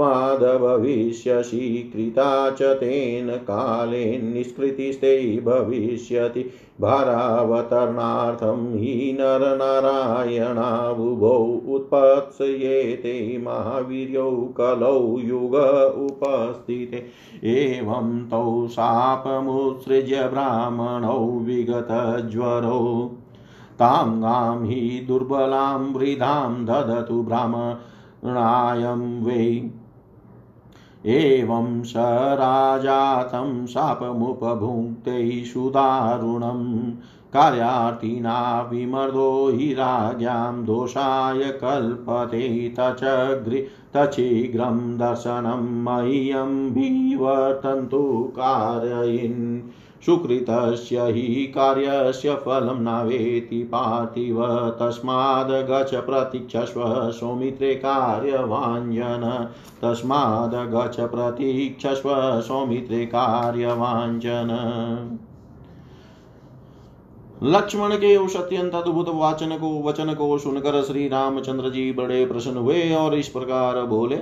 तस्माद् 0.01 0.61
भविष्यसि 0.61 1.92
कृता 1.94 2.51
च 2.51 2.62
तेन 2.62 3.28
काले 3.28 4.18
निष्कृतिस्ते 4.18 5.42
भविष्यति। 5.44 6.51
भारावतरणार्थं 6.80 8.78
हि 8.78 9.16
नरनारायणाबुभौ 9.20 11.74
उत्पत्स्येते 11.74 13.38
महावीर्यौ 13.38 14.30
कलौ 14.30 15.18
युग 15.18 15.55
उपस्थिते। 16.11 17.07
एवं 17.44 18.26
तौ 18.26 18.68
शापमुत्सृज्य 18.68 20.28
ब्राह्मणौ 20.28 21.18
विगतज्वरौ। 21.18 23.11
तां 23.78 24.22
गां 24.22 24.64
हि 24.64 25.05
दुर्बलां 25.09 25.92
वृद्धां 25.92 26.64
ददतु 26.64 27.22
ब्राह्मणायं 27.22 29.24
वै 29.24 29.70
एवं 31.07 31.82
स 31.82 31.94
राजातं 32.32 33.66
शापमुपभुङ्क्ते 33.66 35.44
सुदारुणं। 35.44 36.90
कार्यार्थिना 37.32 38.68
विमर्दो 38.72 39.53
हि 39.55 39.72
राज्ञां 39.72 40.64
दोषाय 40.64 41.42
कल्पते 41.42 42.74
तचग्रि 42.78 43.66
तच्छीघ्रं 43.94 44.98
दर्शनं 44.98 45.82
मह्यं 45.82 46.70
विवर्तन्तु 46.70 48.32
कारयिन्। 48.36 49.70
सुकृतस्य 50.07 51.01
हि 51.01 51.44
कार्यस्य 51.46 52.34
फलं 52.34 52.82
नावेति 52.82 53.62
पार्थिव, 53.62 54.46
तस्माद् 54.80 55.51
गच्छ 55.51 55.94
प्रतीक्षस्व 55.94 57.11
सौमित्रे 57.11 57.74
कार्यवाञ्जन। 57.74 59.48
तस्माद् 59.82 60.55
गच्छ 60.55 61.01
प्रतीक्षस्व 61.01 62.40
सौमित्रे 62.40 63.07
कार्यवाञ्जन। 63.07 64.51
लक्ष्मण 67.42 67.94
के 67.94 68.16
उस 68.16 68.36
अत्यंत 68.36 68.74
अद्भुत 68.74 69.09
वाचन 69.09 69.48
को, 69.48 69.82
वचन 69.82 70.14
को 70.14 70.38
सुनकर 70.38 70.82
श्री 70.82 71.09
रामचंद्र 71.09 71.70
जी 71.70 71.92
बड़े 71.92 72.26
प्रसन्न 72.26 72.57
हुए 72.57 72.94
और 72.94 73.14
इस 73.14 73.28
प्रकार 73.28 73.82
बोले, 73.82 74.16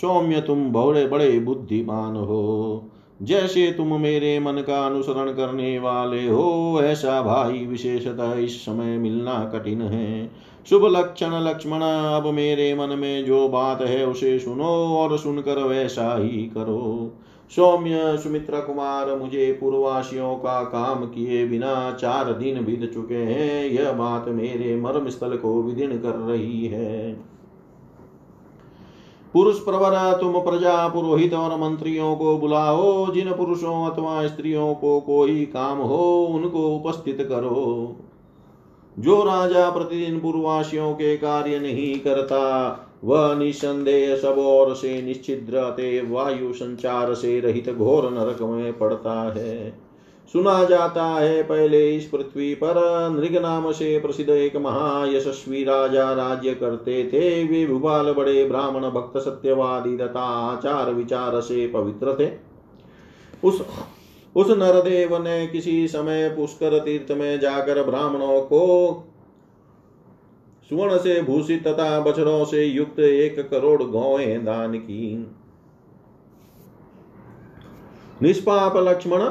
सौम्य 0.00 0.40
तुम 0.40 0.72
बड़े 0.72 1.06
बड़े 1.06 1.38
बुद्धिमान 1.38 2.16
हो। 2.16 2.84
जैसे 3.22 3.72
तुम 3.72 4.00
मेरे 4.00 4.38
मन 4.40 4.52
का 4.52 4.86
अनुसरण 4.86 5.32
करने 5.32 5.78
वाले 5.78 6.28
हो 6.28 6.80
ऐसा 6.82 7.22
भाई 7.22 7.66
विशेषतः 7.66 8.34
इस 8.34 8.62
समय 8.62 8.98
मिलना 8.98 9.50
कठिन 9.54 9.82
है। 9.82 10.30
शुभ 10.70 10.84
लक्षण 10.84 11.30
लक्ष्मण, 11.32 11.80
अब 12.16 12.26
मेरे 12.26 12.74
मन 12.74 12.98
में 12.98 13.24
जो 13.24 13.48
बात 13.48 13.82
है 13.82 14.06
उसे 14.06 14.38
सुनो 14.38 14.96
और 14.96 15.18
सुनकर 15.18 15.62
वैसा 15.62 16.18
ही 16.18 16.46
करो। 16.46 17.12
सौम्य 17.56 18.18
सुमित्र 18.18 18.60
कुमार, 18.60 19.16
मुझे 19.16 19.58
पूर्वासियों 19.60 20.34
का 20.34 20.62
काम 20.62 21.04
किए 21.04 21.46
बिना 21.46 21.92
चार 21.92 22.32
दिन 22.32 22.64
बीत 22.64 22.94
चुके 22.94 23.14
हैं। 23.14 23.64
यह 23.64 23.92
बात 23.92 24.28
मेरे 24.28 24.76
मर्म 24.76 25.08
स्थल 25.08 25.36
को 25.36 25.62
विदिन 25.62 25.90
कर 25.90 26.14
रही 26.14 26.66
है। 26.66 27.20
पुरुष 29.34 29.58
प्रवर, 29.58 30.18
तुम 30.20 30.32
प्रजा 30.32 30.88
पुरोहित 30.88 31.34
और 31.34 31.60
मंत्रियों 31.60 32.16
को 32.16 32.38
बुलाओ। 32.38 33.12
जिन 33.12 33.32
पुरुषों 33.32 33.90
अथवा 33.90 34.26
स्त्रियों 34.26 34.74
को 34.74 35.00
कोई 35.00 35.44
काम 35.44 35.78
हो, 35.78 36.26
उनको 36.26 36.76
उपस्थित 36.76 37.26
करो। 37.28 37.96
जो 38.98 39.24
राजा 39.24 39.70
प्रतिदिन 39.70 40.20
पूर्वासियों 40.20 40.92
के 40.92 41.16
कार्य 41.16 41.58
नहीं 41.58 42.00
करता, 42.00 42.40
वह 43.04 43.34
निसंदेह 43.34 44.16
सब 44.16 44.38
और 44.38 44.74
से 44.74 45.02
निश्चिद्र 45.02 46.06
वायु 46.10 46.52
संचार 46.52 47.14
से 47.14 47.40
रहित 47.40 47.70
घोर 47.70 48.10
नरक 48.10 48.42
में 48.42 48.78
पड़ता 48.78 49.32
है। 49.36 49.89
सुना 50.32 50.64
जाता 50.64 51.04
है 51.04 51.42
पहले 51.42 51.96
इस 51.96 52.04
पृथ्वी 52.06 52.54
पर। 52.54 52.74
नृग 53.10 53.36
नाम 53.42 53.70
से 53.72 53.98
प्रसिद्ध 54.00 54.30
एक 54.30 54.56
महायशस्वी 54.56 55.64
राजा 55.64 56.12
राज्य 56.12 56.54
करते 56.54 57.04
थे। 57.12 57.44
वे 57.44 57.66
भूपाल 57.66 58.12
बड़े 58.12 58.44
ब्राह्मण 58.44 58.90
भक्त 58.90 59.18
सत्यवादी 59.18 59.96
तथा 59.96 60.24
आचार 60.50 60.92
विचार 60.94 61.40
से 61.40 61.66
पवित्र 61.66 62.16
थे। 62.20 62.30
उस 63.44 63.62
उस 64.36 64.50
नरदेव 64.50 65.16
ने 65.22 65.46
किसी 65.46 65.88
समय 65.88 66.28
पुष्कर 66.28 66.78
तीर्थ 66.78 67.10
में 67.12 67.40
जाकर 67.40 67.82
ब्राह्मणों 67.82 68.40
को 68.40 68.62
सुवर्ण 70.70 70.98
से 70.98 71.22
भूषित 71.22 71.66
तथा 71.68 72.00
बछड़ों 72.00 72.44
से 72.44 72.64
युक्त 72.64 73.00
एक 73.00 73.48
करोड़ 73.50 73.82
गौएँ 73.82 74.38
दान 74.38 74.74
की। 74.78 75.26
निष्पाप 78.22 78.76
लक्ष्मण 78.76 79.22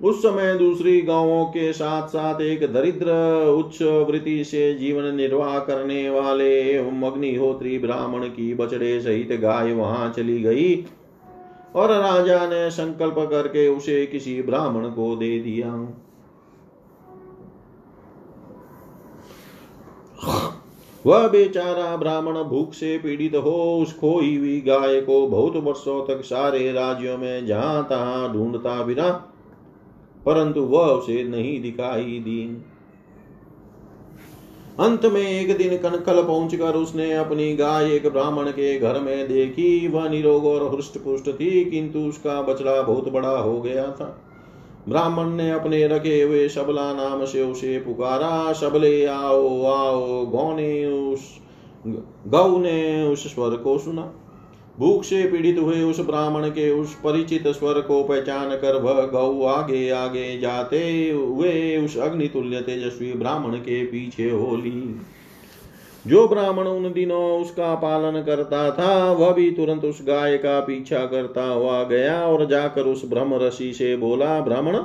उस 0.00 0.18
समय 0.18 0.54
दूसरी 0.58 1.00
गाँवों 1.00 1.44
के 1.46 1.72
साथ 1.72 2.08
साथ 2.08 2.40
एक 2.40 2.60
दरिद्र, 2.72 3.12
उच्च 3.50 3.82
वृत्ति 3.82 4.44
से 4.44 4.74
जीवन 4.74 5.14
निर्वाह 5.14 5.58
करने 5.58 6.08
वाले 6.10 6.50
एवं 6.72 7.02
अग्निहोत्री 7.02 7.78
ब्राह्मण 7.78 8.26
की 8.26 8.52
बछड़े 8.54 9.00
सहित 9.00 9.40
गाय 9.40 9.72
वहाँ 9.72 10.12
चली 10.12 10.40
गई 10.42 10.74
और 11.74 11.90
राजा 11.92 12.46
ने 12.46 12.70
संकल्प 12.70 13.14
करके 13.30 13.68
उसे 13.68 14.04
किसी 14.06 14.42
ब्राह्मण 14.42 14.88
को 14.90 15.14
दे 15.16 15.38
दिया। 15.38 15.72
वह 21.06 21.26
बेचारा 21.28 21.96
ब्राह्मण 21.96 22.42
भूख 22.42 22.72
से 22.72 22.98
पीड़ित 22.98 23.34
हो, 23.34 23.78
उस 23.82 23.98
खोई 23.98 24.36
हुई 24.36 24.60
गाय 24.60 25.00
को 25.00 25.26
बहुत 25.26 25.56
वर्षों 25.56 26.06
तक 26.06 26.24
सारे 26.24 26.72
राज्यों 26.72 27.18
में 27.18 27.46
जहाँ 27.46 27.82
तहां 27.84 28.32
ढूंढता 28.32 28.82
बिना 28.82 29.08
परंतु 30.26 30.60
वह 30.60 30.86
उसे 30.86 31.24
नहीं 31.24 31.60
दिखाई 31.62 32.18
दी। 32.18 32.64
अंत 34.80 35.06
में 35.06 35.20
एक 35.20 35.56
दिन 35.56 35.76
कनकल 35.78 36.22
पहुंचकर 36.22 36.74
उसने 36.74 37.12
अपनी 37.12 37.52
गाय 37.56 37.92
एक 37.92 38.06
ब्राह्मण 38.08 38.50
के 38.50 38.78
घर 38.78 39.00
में 39.00 39.28
देखी। 39.28 39.88
वह 39.88 40.08
निरोग 40.08 40.46
और 40.46 40.74
हृष्ट 40.74 40.98
पुष्ट 40.98 41.28
थी, 41.28 41.64
किंतु 41.64 41.98
उसका 41.98 42.42
बछड़ा 42.42 42.82
बहुत 42.82 43.08
बड़ा 43.08 43.36
हो 43.38 43.60
गया 43.60 43.90
था। 43.90 44.24
ब्राह्मण 44.88 45.30
ने 45.30 45.50
अपने 45.50 45.86
रखे 45.86 46.22
हुए 46.22 46.48
शबला 46.48 46.92
नाम 46.92 47.24
से 47.24 47.42
उसे 47.42 47.78
पुकारा। 47.78 48.52
शबले, 48.52 49.04
आओ 49.06 49.64
आओ 49.64 50.26
गौ 50.26 50.54
ने 50.56 50.86
उस, 50.86 51.20
गौ 52.26 52.58
ने 52.58 53.02
उस 53.02 53.34
स्वर 53.34 53.56
को 53.56 53.78
सुना। 53.78 54.12
भूख 54.78 55.04
से 55.04 55.22
पीड़ित 55.24 55.58
हुए 55.58 55.82
उस 55.82 56.00
ब्राह्मण 56.00 56.48
के 56.48 56.70
उस 56.70 56.94
परिचित 56.94 57.48
स्वर 57.48 57.80
को 57.80 58.02
पहचान 58.04 58.50
कर 58.50 58.76
वह 58.76 59.06
गौ 59.06 59.42
आगे 59.42 59.90
आगे 59.90 60.38
जाते 60.38 61.10
हुए 61.10 61.76
उस 61.76 61.96
अग्नितुल्य 61.98 62.60
तेजस्वी 62.60 63.12
ब्राह्मण 63.12 63.56
के 63.56 63.84
पीछे 63.84 64.30
हो 64.30 64.56
ली। 64.56 65.00
जो 66.06 66.28
ब्राह्मण 66.28 66.66
उन 66.66 66.92
दिनों 66.92 67.40
उसका 67.40 67.74
पालन 67.74 68.22
करता 68.22 68.70
था, 68.70 69.12
वह 69.12 69.30
भी 69.30 69.50
तुरंत 69.50 69.84
उस 69.84 69.98
गाय 70.02 70.36
का 70.36 70.60
पीछा 70.60 70.98
करता 70.98 71.44
हुआ 71.44 71.84
गया 71.84 72.22
और 72.26 72.46
जाकर 72.46 72.82
उस 72.82 73.10
ब्रह्म 73.10 73.34
ऋषि 73.34 73.72
से 73.72 73.96
बोला, 73.96 74.40
ब्राह्मण, 74.40 74.78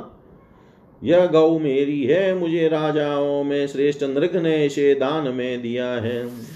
यह 1.04 1.26
गौ 1.26 1.60
मेरी 1.60 2.04
है, 2.04 2.36
मुझे 2.36 2.68
राजाओं 2.68 3.44
में 3.44 3.68
श्रेष्ठ 3.68 4.04
नृग 4.04 4.36
ने 4.36 4.66
इसे 4.66 4.94
दान 4.96 5.28
में 5.28 5.62
दिया 5.62 5.86
है। 5.86 6.53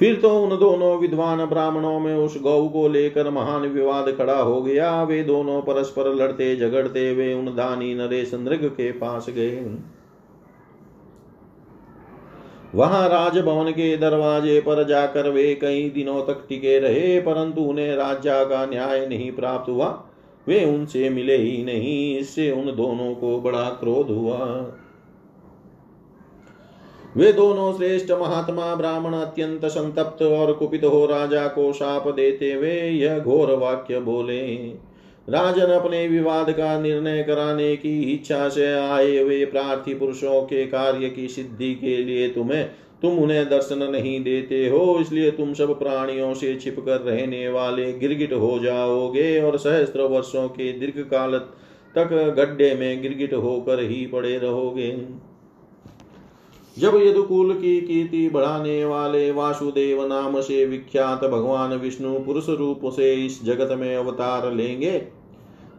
फिर 0.00 0.20
तो 0.20 0.30
उन 0.38 0.58
दोनों 0.58 0.98
विद्वान 0.98 1.44
ब्राह्मणों 1.44 2.00
में 2.00 2.14
उस 2.14 2.40
गौ 2.42 2.68
को 2.68 2.88
लेकर 2.88 3.30
महान 3.30 3.62
विवाद 3.62 4.10
खड़ा 4.10 4.38
हो 4.38 4.62
गया। 4.62 5.02
वे 5.02 5.22
दोनों 5.22 5.60
परस्पर 5.62 6.14
लड़ते, 6.14 6.56
झगड़ते, 6.56 7.12
वे 7.14 7.32
उन 7.34 7.46
दानी 7.46 7.94
नरेश 7.94 8.34
नृग 8.34 8.64
के 8.64 8.92
पास 8.92 9.26
गए। 9.30 9.76
वहाँ 12.74 13.08
राजभवन 13.08 13.70
के 13.70 13.96
दरवाजे 13.96 14.60
पर 14.60 14.84
जाकर 14.84 15.28
वे 15.28 15.54
कई 15.54 15.88
दिनों 15.90 16.22
तक 16.22 16.44
टिके 16.48 16.78
रहे, 16.78 17.20
परंतु 17.20 17.60
उन्हें 17.60 17.96
राजा 17.96 18.44
का 18.44 18.66
न्याय 18.66 19.06
नहीं 19.06 19.32
प्राप्त 19.32 19.68
हुआ। 19.68 20.04
वे 20.48 20.64
उनसे 20.64 21.10
मिले 21.10 21.36
ही 21.36 21.64
नहीं, 21.64 22.18
इससे 22.18 22.50
उन 22.50 22.66
दोनों 22.66 23.14
को 23.14 23.40
बड़ा 23.40 23.68
क्रोध 23.70 24.10
हुआ। 24.10 24.36
वे 27.16 27.32
दोनों 27.32 27.72
श्रेष्ठ 27.72 28.10
महात्मा 28.12 28.74
ब्राह्मण 28.74 29.12
अत्यंत 29.12 29.64
संतप्त 29.64 30.22
और 30.22 30.52
कुपित 30.52 30.82
हो 30.84 31.04
राजा 31.06 31.46
को 31.48 31.72
शाप 31.72 32.08
देते 32.08 32.52
हुए 32.52 32.72
यह 32.72 33.18
घोर 33.18 33.52
वाक्य 33.56 34.00
बोले। 34.00 34.42
राजन 35.28 35.72
अपने 35.72 36.06
विवाद 36.08 36.50
का 36.50 36.78
निर्णय 36.80 37.22
कराने 37.22 37.74
की 37.76 38.00
इच्छा 38.12 38.48
से 38.48 38.66
आए 38.72 39.16
हुए 39.18 39.44
प्रार्थी 39.44 39.94
पुरुषों 39.94 40.42
के 40.42 40.66
कार्य 40.66 41.08
की 41.10 41.26
सिद्धि 41.28 41.74
के 41.74 41.96
लिए 41.96 42.28
तुम्हें, 42.28 42.64
तुम 43.02 43.18
उन्हें 43.18 43.48
दर्शन 43.48 43.90
नहीं 43.92 44.22
देते 44.24 44.66
हो, 44.68 44.98
इसलिए 45.00 45.30
तुम 45.30 45.54
सब 45.54 45.78
प्राणियों 45.78 46.32
से 46.34 46.54
छिप 46.56 46.80
कर 46.80 47.00
रहने 47.02 47.48
वाले 47.48 47.92
गिरगिट 47.92 48.32
हो 48.32 48.58
जाओगे 48.58 49.40
और 49.40 49.58
सहस्त्र 49.58 50.02
वर्षों 50.08 50.48
के 50.48 50.72
दीर्घ 50.72 50.98
काल 51.10 51.38
तक 51.94 52.12
गड्ढे 52.38 52.74
में 52.74 53.02
गिरगिट 53.02 53.34
होकर 53.34 53.82
ही 53.82 54.06
पड़े 54.06 54.36
रहोगे। 54.38 54.90
जब 56.76 56.96
यदुकुल 56.96 57.52
की 57.54 57.80
कीर्ति 57.80 58.28
बढ़ाने 58.28 58.84
वाले 58.84 59.30
वासुदेव 59.30 60.06
नाम 60.06 60.40
से 60.40 60.64
विख्यात 60.66 61.24
भगवान 61.24 61.74
विष्णु 61.74 62.18
पुरुष 62.18 62.48
रूप 62.48 62.80
से 62.86 63.12
इस 63.26 63.42
जगत 63.44 63.76
में 63.78 63.94
अवतार 63.96 64.52
लेंगे, 64.52 65.02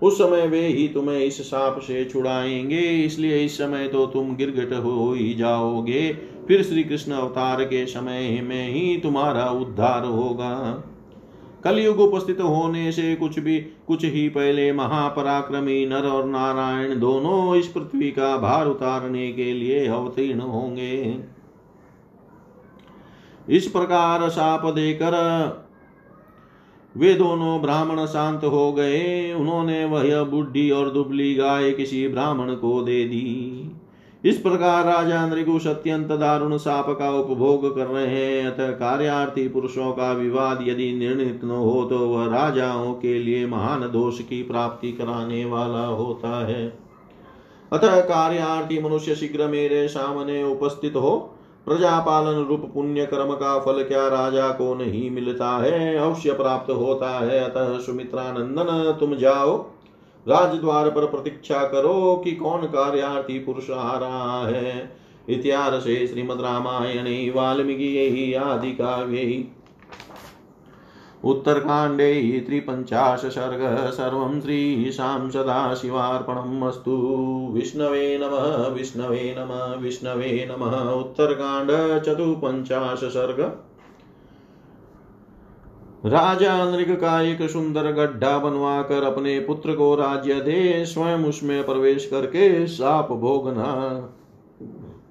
उस 0.02 0.18
समय 0.18 0.48
वे 0.48 0.66
ही 0.68 0.88
तुम्हें 0.88 1.20
इस 1.20 1.42
साप 1.42 1.80
से 1.80 2.04
छुड़ाएँगे, 2.06 2.82
इसलिए 3.06 3.44
इस 3.46 3.58
समय 3.58 3.88
तो 3.88 4.06
तुम 4.06 4.36
गिरगट 4.36 4.74
हो 4.74 5.14
ही 5.14 5.34
जाओगे, 5.34 6.12
फिर 6.48 6.64
श्री 6.64 6.84
कृष्ण 6.84 7.12
अवतार 7.12 7.64
के 7.64 7.86
समय 7.86 8.42
में 8.42 8.70
ही 8.70 8.98
तुम्हारा 8.98 9.50
उद्धार 9.52 10.06
होगा। 10.06 10.84
कलयुग 11.68 12.00
उपस्थित 12.00 12.42
होने 12.42 12.92
से 12.92 13.16
कुछ 13.16 13.40
भी, 13.40 13.60
कुछ 13.60 14.06
ही 14.06 14.30
पहले 14.30 14.74
महापराक्रमी 14.74 15.86
नर 15.86 16.06
और 16.08 16.26
नारायण 16.26 17.00
दोनों 17.00 17.56
इस 17.56 17.68
पृथ्वी 17.68 18.12
का 18.12 18.38
भार 18.38 18.68
उतारने 18.68 19.32
के 19.32 19.54
लिए 19.54 19.88
अवतीर्ण 19.88 20.40
होंगे। 20.40 21.20
इस 23.50 23.68
प्रकार 23.68 24.30
साप 24.30 24.66
देकर 24.66 25.14
वे 26.98 27.14
दोनों 27.14 27.62
ब्राह्मण 27.62 28.06
शांत 28.06 28.44
हो 28.44 28.74
गए। 28.74 29.34
उन्होंने 29.34 29.86
वह 29.86 30.24
बुढ़ी 30.24 30.72
और 30.72 30.92
दुबली 30.92 31.36
गाय 31.36 31.72
किसी 31.72 32.08
ब्राह्मण 32.08 32.56
को 32.56 32.82
दे 32.82 33.04
दी। 33.04 33.57
इस 34.24 34.38
प्रकार 34.38 34.86
राजा 34.86 35.26
नृगुष 35.28 35.66
अत्यंत 35.68 36.12
दारुण 36.12 36.58
साप 36.58 36.90
का 36.90 37.10
उपभोग 37.12 37.76
कर 37.76 37.86
रहे 37.86 38.06
हैं, 38.06 38.48
अतः 38.48 38.72
कार्यार्थी 38.72 39.48
पुरुषों 39.48 39.92
का 39.92 40.12
विवाद 40.12 40.64
यदि 40.68 40.92
निर्णित 40.94 41.44
न 41.44 41.50
हो 41.50 41.84
तो 41.86 42.00
वह 42.00 42.26
राजाओं 42.26 42.94
के 42.94 43.18
लिए 43.20 43.46
महान 43.46 43.82
दोष 43.92 44.20
की 44.20 44.42
प्राप्ति 44.44 44.92
कराने 44.92 45.44
वाला 45.46 45.86
होता 45.86 46.46
है। 46.48 46.68
अतः 47.72 48.00
कार्यार्थी 48.02 48.82
मनुष्य 48.84 49.16
शीघ्र 49.16 49.48
मेरे 49.48 49.88
सामने 49.88 50.44
उपस्थित 50.44 50.96
हो। 50.96 51.16
प्रजापालन 51.68 52.46
रूप 52.46 52.70
पुण्य 52.74 53.06
कर्म 53.06 53.34
का 53.34 53.58
फल 53.60 53.84
क्या 53.84 54.08
राजा 54.08 54.48
को 54.50 54.74
नहीं 54.76 55.10
मिलता 55.12 55.58
है? 55.58 55.96
अवश्य 55.98 56.34
प्राप्त 56.34 56.72
होता 56.72 57.10
है। 57.20 57.40
अतः 57.40 57.78
सुमित्रा 57.80 58.32
नंदन 58.32 58.98
तुम 59.00 59.16
जाओ। 59.16 59.58
राजद्वार 60.28 60.90
पर 60.90 61.06
प्रतीक्षा 61.06 61.60
करो 61.60 62.22
कि 62.24 62.32
कौन 62.32 62.62
कार्यार्थी 62.62 63.40
पुरुष 63.40 63.70
आ 63.70 63.98
रहा 63.98 64.48
है। 64.48 64.98
इतिहासे 65.30 66.08
श्रीमद् 66.08 66.42
रामायणे, 66.42 67.34
वाल्मीकि 67.36 68.34
आदि 68.34 68.72
काव्ये। 68.72 69.48
उत्तरकाण्डे 71.24 72.44
त्रिपञ्चाश 72.48 73.20
सर्ग 73.20 73.92
सर्वं 73.92 74.42
श्रीशां 74.42 75.30
सदाशिवार्पणम् 75.30 76.64
अस्तु। 76.64 76.92
विष्णवे 77.54 78.18
नमः 78.18 78.68
विष्णवे 78.68 79.36
नमः 79.40 79.76
विष्णवे 79.76 80.50
नमः। 80.52 80.92
उत्तरकाण्ड 80.92 82.02
चतुपञ्चाश 82.02 83.00
सर्ग 83.00 83.67
राजा 86.06 86.72
नृग 86.72 86.92
का 86.92 87.22
एक 87.22 87.50
सुंदर 87.50 87.92
गड्ढा 87.92 88.38
बनवा 88.38 88.82
कर 88.82 89.04
अपने 89.04 89.40
पुत्र 89.40 89.76
को 89.76 89.96
राज्य 89.96 90.34
दे, 90.34 90.86
स्वयं 90.86 91.18
उसमें 91.18 91.66
प्रवेश 91.66 92.06
करके 92.06 92.68
साप 92.68 93.12
भोगना। 93.12 94.00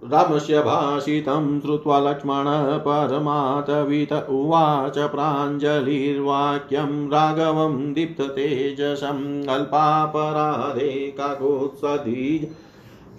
रामस्य 0.05 0.59
भाषितं 0.59 1.61
श्रुत्वा 1.61 2.01
लक्ष्मणः 2.01 2.79
परमातवित 2.79 4.13
उवाच 4.13 4.99
प्राञ्जलिर्वाक्यं, 4.99 7.09
राघवं 7.09 7.93
दीप्ततेजसम् 7.93 9.49
अल्पापराधे 9.49 11.15
काकोत्सदीज। 11.19 12.66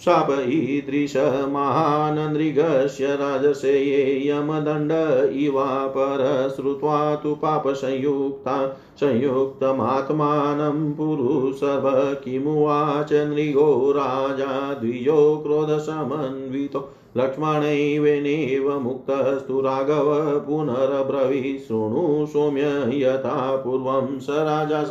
शाप 0.05 0.45
ईदृशमाननृगस्य 0.49 3.15
राजसेये 3.15 4.29
यमदण्ड 4.29 4.91
इवापर 5.35 6.49
श्रुत्वा 6.55 7.15
तु 7.15 7.35
पापसंयुक्ता 7.35 8.77
संयुक्तमात्मानं 8.99 10.93
पुरुषव 10.93 12.15
किमुवाच 12.23 13.13
नृगो 13.13 13.91
राजा 13.91 14.73
द्विजो 14.73 15.37
क्रोधसमन्वितो 15.37 16.93
लक्ष्मणैवेनेव 17.17 18.79
मुक्तस्तु 18.79 19.61
राघव 19.61 20.39
पुनरब्रवी 20.39 21.65
शृणु 21.67 22.25
सौम्य 22.25 22.89
यथा 22.93 23.55
पूर्वं 23.55 24.19
स 24.19 24.25
राजा 24.29 24.83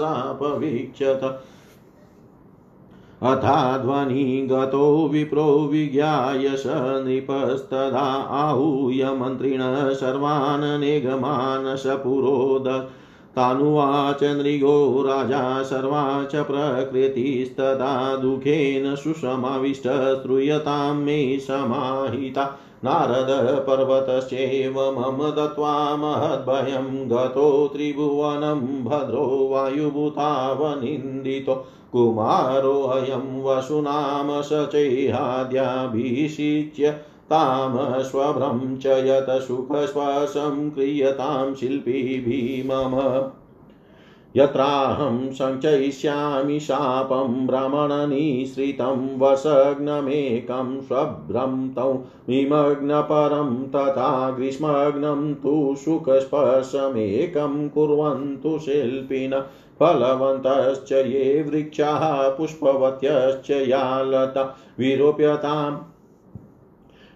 सापवीक्षत 3.25 3.45
अथाध्वनि 3.45 4.49
गतो 4.51 5.09
विप्रो 5.13 5.45
विज्ञाय 5.45 6.57
स 6.57 7.03
नृपस्तदा 7.07 8.23
आहूय 8.23 9.05
मन्त्रिणः 9.05 9.95
सर्वान् 9.95 10.81
निगमान् 10.81 11.77
स 11.77 11.87
पुरोद। 11.87 12.89
तानुवाच 13.37 14.23
नृगो 14.23 15.05
राजा 15.07 15.63
सर्वा 15.63 16.25
च 16.25 16.37
प्रकृतिस्तदा 16.37 18.17
दुःखेन 18.17 18.95
सुषमाविष्ट 18.95 20.23
श्रूयतां 20.23 20.95
मे 20.95 21.39
समाहिता। 21.39 22.59
नारदपर्वतश्चैव 22.85 24.73
मम 24.73 25.31
दत्त्वा 25.31 25.97
महद्भयं 25.97 27.11
गतो 27.11 27.69
त्रिभुवनं 27.69 28.85
भद्रो 28.85 29.49
वायुभूतावनिन्दितो। 29.53 31.67
कुमारोऽयं 31.97 33.43
वसुनाम 33.43 34.41
स 34.41 34.69
चैहाद्याभिषिच्य 34.73 36.91
तामश्वभ्रं 37.31 38.77
च 38.77 38.87
यत 38.87 39.43
सुखश्वासं 39.43 40.71
क्रियतां 40.71 41.55
शिल्पीभिः 41.55 42.67
मम 42.67 43.31
यत्राहं 44.37 45.33
सञ्चयिष्यामि 45.33 46.61
शापं 46.61 47.47
भ्रमणनिःसृतं 47.47 49.19
वसग्नमेकं 49.19 50.81
स्वभ्रं 50.81 51.69
तौ 51.69 52.05
निमग्नपरं 52.29 53.67
तथा 53.67 54.31
ग्रीष्मग्नं 54.31 55.35
तु 55.35 55.75
सुखस्पर्शमेकं 55.85 57.69
कुर्वन्तु 57.69 58.59
शिल्पिन 58.59 59.43
फलवन्तश्च 59.81 60.93
ये 60.93 61.43
वृक्षाः 61.43 62.29
पुष्पवत्यश्च 62.29 63.51
या 63.51 64.03
लता 64.03 64.59
विरोप्यताम् 64.79 65.77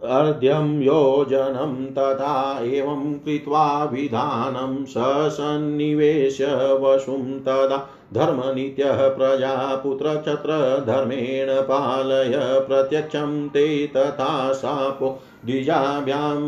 अर्ध्यं 0.04 0.82
योजनं 0.82 1.86
तथा 1.86 2.64
एवं 2.64 3.14
कृत्वा 3.14 3.84
विधानं 3.84 4.86
सन्निवेश 4.86 6.42
वशुं 6.82 7.40
तदा 7.40 7.90
धर्मनित्यः 8.14 9.08
प्रजापुत्रक्षत्रधर्मेण 9.08 11.62
पालय 11.62 12.64
प्रत्यक्षं 12.68 13.50
ते 13.50 13.88
तथा 13.88 14.54
शापो 14.54 15.22
द्विजाभ्यां 15.46 16.40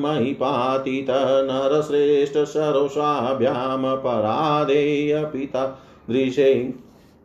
नरश्रेष्ठसरोषाभ्यां 1.43 3.97
परादेयपिता 3.97 5.79
दृशे 6.09 6.73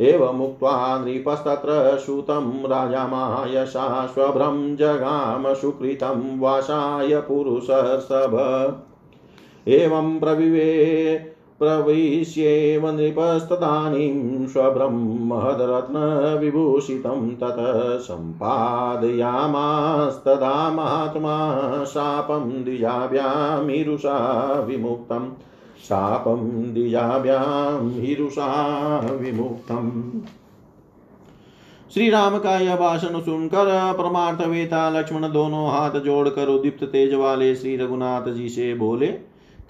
एवमुक्त्वा 0.00 0.98
नृपस्तत्र 0.98 1.98
श्रुतं 2.04 2.62
राजामायशा 2.62 4.06
स्वभ्रं 4.06 4.76
जगाम 4.76 5.54
सुकृतं 5.54 6.40
वासाय 6.40 7.20
पुरुषसभ 7.20 8.36
एवं 9.68 10.18
प्रविवे 10.18 11.16
प्रविश्येव 11.58 12.90
नृपस्तदानीं 12.90 14.46
स्वब्रह्महदरत्नविभूषितं 14.46 17.34
ततः 17.34 17.98
सम्पादयामास्तदा 17.98 20.70
महात्मा 20.70 21.84
शापं 21.84 22.64
द्विजाभ्यामिरुषा 22.64 24.60
विमुक्तं 24.60 25.49
शापं 25.80 26.72
द्विजाभ्यां 26.74 28.00
हिरुषा 28.00 28.46
विमुक्तम्। 29.12 30.20
श्री 31.94 32.10
राम 32.10 32.38
का 32.38 32.56
यह 32.56 32.76
भाषण 32.76 33.20
सुनकर 33.20 33.66
परमार्थवेता 33.98 34.88
लक्ष्मण 34.90 35.32
दोनों 35.32 35.70
हाथ 35.70 35.98
जोड़कर 36.00 36.48
उदीप्त 36.48 36.84
तेज 36.84 37.14
वाले 37.14 37.54
श्री 37.54 37.76
रघुनाथ 37.76 38.32
जी 38.32 38.48
से 38.48 38.74
बोले, 38.74 39.06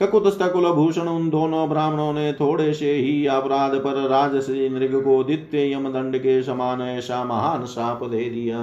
ककुत 0.01 0.27
भूषण 0.75 1.09
उन 1.09 1.29
दोनों 1.31 1.69
ब्राह्मणों 1.69 2.13
ने 2.13 2.33
थोड़े 2.33 2.73
से 2.75 2.93
ही 2.93 3.27
अपराध 3.27 3.75
पर 3.75 4.09
राजसी 4.09 4.69
नृग 4.69 5.01
को 5.05 5.23
दित्य 5.25 5.73
यम 5.73 5.89
दंड 5.89 6.19
के 6.19 6.43
समान 6.43 6.83
ऐसा 6.83 7.25
महान 7.25 7.65
साप 7.65 8.05
दे 8.05 8.25
दिया। 8.31 8.63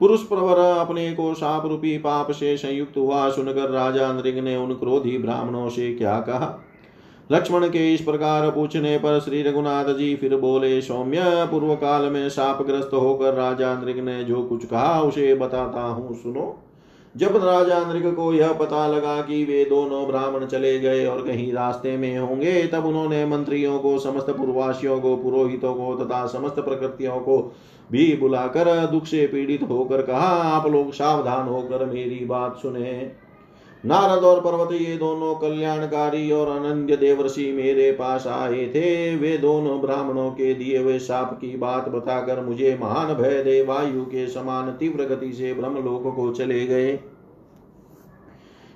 पुरुष 0.00 0.22
प्रवर 0.22 0.58
अपने 0.58 1.12
को 1.12 1.32
साप 1.34 1.66
रूपी 1.66 1.96
पाप 1.98 2.30
से 2.30 2.56
संयुक्त 2.56 2.96
हुआ, 2.96 3.28
सुनकर 3.30 3.70
राजा 3.70 4.12
नृग 4.12 4.38
ने 4.38 4.56
उन 4.56 4.74
क्रोधी 4.74 5.18
ब्राह्मणों 5.18 5.68
से 5.68 5.94
क्या 5.94 6.18
कहा? 6.20 6.65
लक्ष्मण 7.32 7.68
के 7.68 7.94
इस 7.94 8.00
प्रकार 8.00 8.50
पूछने 8.50 8.98
पर 8.98 9.20
श्री 9.20 9.42
रघुनाथ 9.42 9.84
जी 9.84 10.16
फिर 10.16 10.36
बोले, 10.36 10.80
सौम्य 10.80 11.20
पूर्व 11.50 11.74
काल 11.74 12.02
में 12.02 12.28
सापग्रस्त 12.28 12.90
होकर 12.92 13.34
राजा 13.34 13.74
नृग 13.74 13.98
ने 13.98 14.24
जो 14.24 14.42
कुछ 14.42 14.66
कहा, 14.66 15.02
उसे 15.02 15.34
बताता 15.34 15.80
हूँ, 15.80 16.14
सुनो। 16.14 16.62
जब 17.16 17.36
राजा 17.36 17.80
नृग 17.80 18.14
को 18.14 18.32
यह 18.32 18.52
पता 18.52 18.86
लगा 18.86 19.20
कि 19.22 19.44
वे 19.44 19.64
दोनों 19.64 20.06
ब्राह्मण 20.06 20.46
चले 20.46 20.78
गए 20.78 21.06
और 21.06 21.22
कहीं 21.22 21.52
रास्ते 21.52 21.96
में 21.96 22.18
होंगे, 22.18 22.66
तब 22.66 22.86
उन्होंने 22.86 23.26
मंत्रियों 23.26 23.78
को, 23.78 23.98
समस्त 23.98 24.30
पूर्वासियों 24.30 25.00
को, 25.00 25.16
पुरोहितों 25.16 25.74
को 25.74 26.04
तथा 26.04 26.26
समस्त 26.26 26.54
प्रकृतियों 26.54 27.20
को 27.20 27.54
भी 27.92 28.16
बुलाकर 28.16 28.86
दुख 28.86 29.04
से 29.04 29.26
पीड़ित 29.26 29.62
होकर 29.62 30.02
कहा, 30.02 30.28
आप 30.28 30.66
लोग 30.66 30.92
सावधान 30.92 31.48
होकर 31.48 31.84
मेरी 31.84 32.24
बात 32.24 32.56
सुने। 32.56 33.25
नारद 33.84 34.24
और 34.24 34.40
पर्वत 34.40 34.72
ये 34.72 34.96
दोनों 34.96 35.34
कल्याणकारी 35.34 36.30
और 36.32 36.48
अनंत 36.50 36.90
देवर्षि 36.98 37.50
मेरे 37.52 37.90
पास 37.92 38.26
आए 38.26 38.66
थे। 38.66 39.16
वे 39.16 39.36
दोनों 39.38 39.80
ब्राह्मणों 39.80 40.30
के 40.30 40.52
दिए 40.54 40.78
हुए 40.78 40.98
साप 40.98 41.38
की 41.40 41.56
बात 41.56 41.88
बताकर 41.88 42.40
मुझे 42.40 42.76
महान 42.80 43.14
भय 43.14 43.42
दे, 43.42 43.62
वायु 43.62 44.04
के 44.04 44.26
समान 44.26 44.70
तीव्र 44.70 45.04
गति 45.06 45.32
से 45.32 45.54
ब्रह्मलोक 45.54 46.14
को 46.16 46.32
चले 46.32 46.66
गए। 46.66 46.98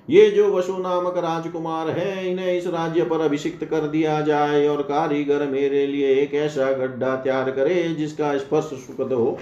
ये 0.09 0.29
जो 0.31 0.47
वसु 0.53 0.77
नामक 0.77 1.17
राजकुमार 1.17 1.89
है, 1.89 2.29
इन्हें 2.31 2.53
इस 2.53 2.67
राज्य 2.67 3.03
पर 3.03 3.21
अभिषिक्त 3.21 3.63
कर 3.65 3.87
दिया 3.87 4.19
जाए 4.21 4.67
और 4.67 4.81
कारीगर 4.83 5.47
मेरे 5.47 5.85
लिए 5.87 6.15
एक 6.15 6.33
ऐसा 6.35 6.71
गड्ढा 6.73 7.15
तैयार 7.15 7.51
करे 7.51 7.83
जिसका 7.89 8.37
स्पर्श 8.37 8.69
सुखद 8.77 9.13
हो। 9.13 9.37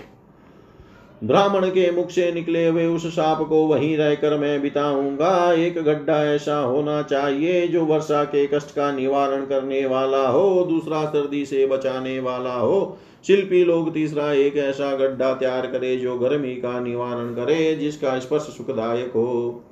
ब्राह्मण 1.23 1.67
के 1.67 1.91
मुख 1.91 2.09
से 2.09 2.31
निकले 2.31 2.67
हुए 2.67 2.85
उस 2.85 3.15
साप 3.15 3.47
को 3.47 3.67
वहीं 3.67 3.97
रहकर 3.97 4.37
मैं 4.37 4.61
बिताऊँगा। 4.61 5.53
एक 5.53 5.83
गड्ढा 5.83 6.25
ऐसा 6.25 6.57
होना 6.59 7.01
चाहिए 7.01 7.67
जो 7.67 7.85
वर्षा 7.85 8.23
के 8.23 8.47
कष्ट 8.47 8.75
का 8.75 8.91
निवारण 8.91 9.45
करने 9.45 9.85
वाला 9.85 10.27
हो, 10.27 10.63
दूसरा 10.69 11.05
सर्दी 11.05 11.45
से 11.45 11.65
बचाने 11.65 12.19
वाला 12.19 12.53
हो। 12.53 12.97
शिल्पी 13.27 13.65
लोग 13.65 13.93
तीसरा 13.93 14.33
एक 14.33 14.57
ऐसा 14.57 14.95
गड्ढा 14.95 15.33
तैयार 15.33 15.67
करे 15.67 15.97
जो 15.97 16.17
गर्मी 16.17 16.55
का 16.55 16.79
निवारण 16.79 17.33
करे, 17.33 17.75
जिसका 17.75 18.19
स्पर्श 18.19 18.41
सुखदायक 18.41 19.09
हो। 19.09 19.63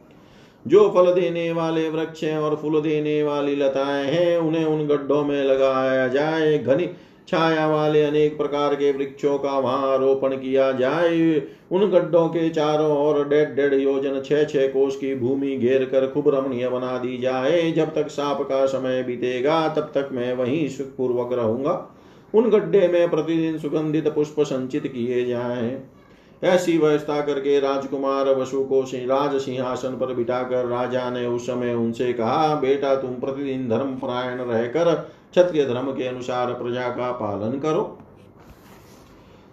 जो 0.68 0.90
फल 0.90 1.22
देने 1.22 1.52
वाले 1.52 1.90
वृक्ष 1.90 2.24
और 2.24 2.56
फूल 2.56 2.82
देने 2.82 3.24
वाली 3.24 3.56
लताएँ 3.56 4.06
हैं, 4.06 4.38
उन्हें 4.38 4.66
उन 4.66 4.88
गड्ढों 4.88 5.24
में 5.24 5.44
लगाया 5.44 6.08
जाए। 6.08 6.58
घनी 6.58 6.90
छाया 7.28 7.68
वाले 7.68 8.04
अनेक 8.04 8.38
प्रकार 8.38 8.76
के 8.76 8.92
वृक्षों 8.92 9.38
का 9.38 9.60
वहाँ 9.60 9.94
आरोपण 9.94 10.30
किया 10.30 10.72
जाए। 10.72 11.44
उन 11.72 11.92
गड्ढों 11.92 12.28
के 12.28 12.50
चारों 12.50 12.98
ओर 12.98 13.28
डेढ़ 13.28 13.50
डेढ़ 13.50 13.74
योजन, 13.74 14.22
छह 14.26 14.44
छह 14.44 14.68
कोष 14.68 14.96
की 14.96 15.16
भूमि 15.16 15.58
घेर 15.58 15.86
कर 15.86 16.08
खूब 16.08 16.30
रमणीय 16.30 16.70
बना 16.70 16.98
दी 16.98 17.18
जाए। 17.18 17.72
जब 17.72 17.94
तक 17.96 18.08
साप 18.08 18.42
का 18.42 18.66
समय 18.66 19.04
बीतेगा, 19.04 19.68
तब 19.68 19.92
तक 19.96 20.10
मैं 20.12 20.34
वहीं 20.34 20.68
सुखपूर्वक 20.70 21.34
रहूँगा। 21.34 21.96
उन 22.34 22.50
गड्ढे 22.50 22.88
में 22.88 23.10
प्रतिदिन 23.10 23.58
सुगंधित 23.58 24.08
पुष्प 24.08 24.36
संचित 24.40 24.88
किए 24.88 25.26
जाएँ। 25.26 25.84
ऐसी 26.44 26.78
व्यवस्था 26.78 27.22
करके 27.22 27.60
राजकुमार 27.60 28.30
वसु 28.30 28.64
को 28.64 28.82
राज 28.82 29.42
सिंहासन 29.42 29.90
पर 29.90 30.14
बिठाकर 30.14 30.66
राजा 30.66 31.10
ने 31.10 31.26
उस 31.26 31.48
समय 31.48 31.74
उनसे 31.74 32.14
कहा, 32.14 32.56
बेटा, 32.56 32.96
तुम 32.96 33.12
प्रतिदिन 33.12 33.70
धर्म 33.70 33.96
परायण 33.96 34.38
रहकर 34.38 35.12
क्षत्रिय 35.32 35.66
धर्म 35.66 35.92
के 35.92 36.08
अनुसार 36.08 36.54
प्रजा 36.54 36.90
का 36.90 37.12
पालन 37.12 37.60
करो। 37.60 37.98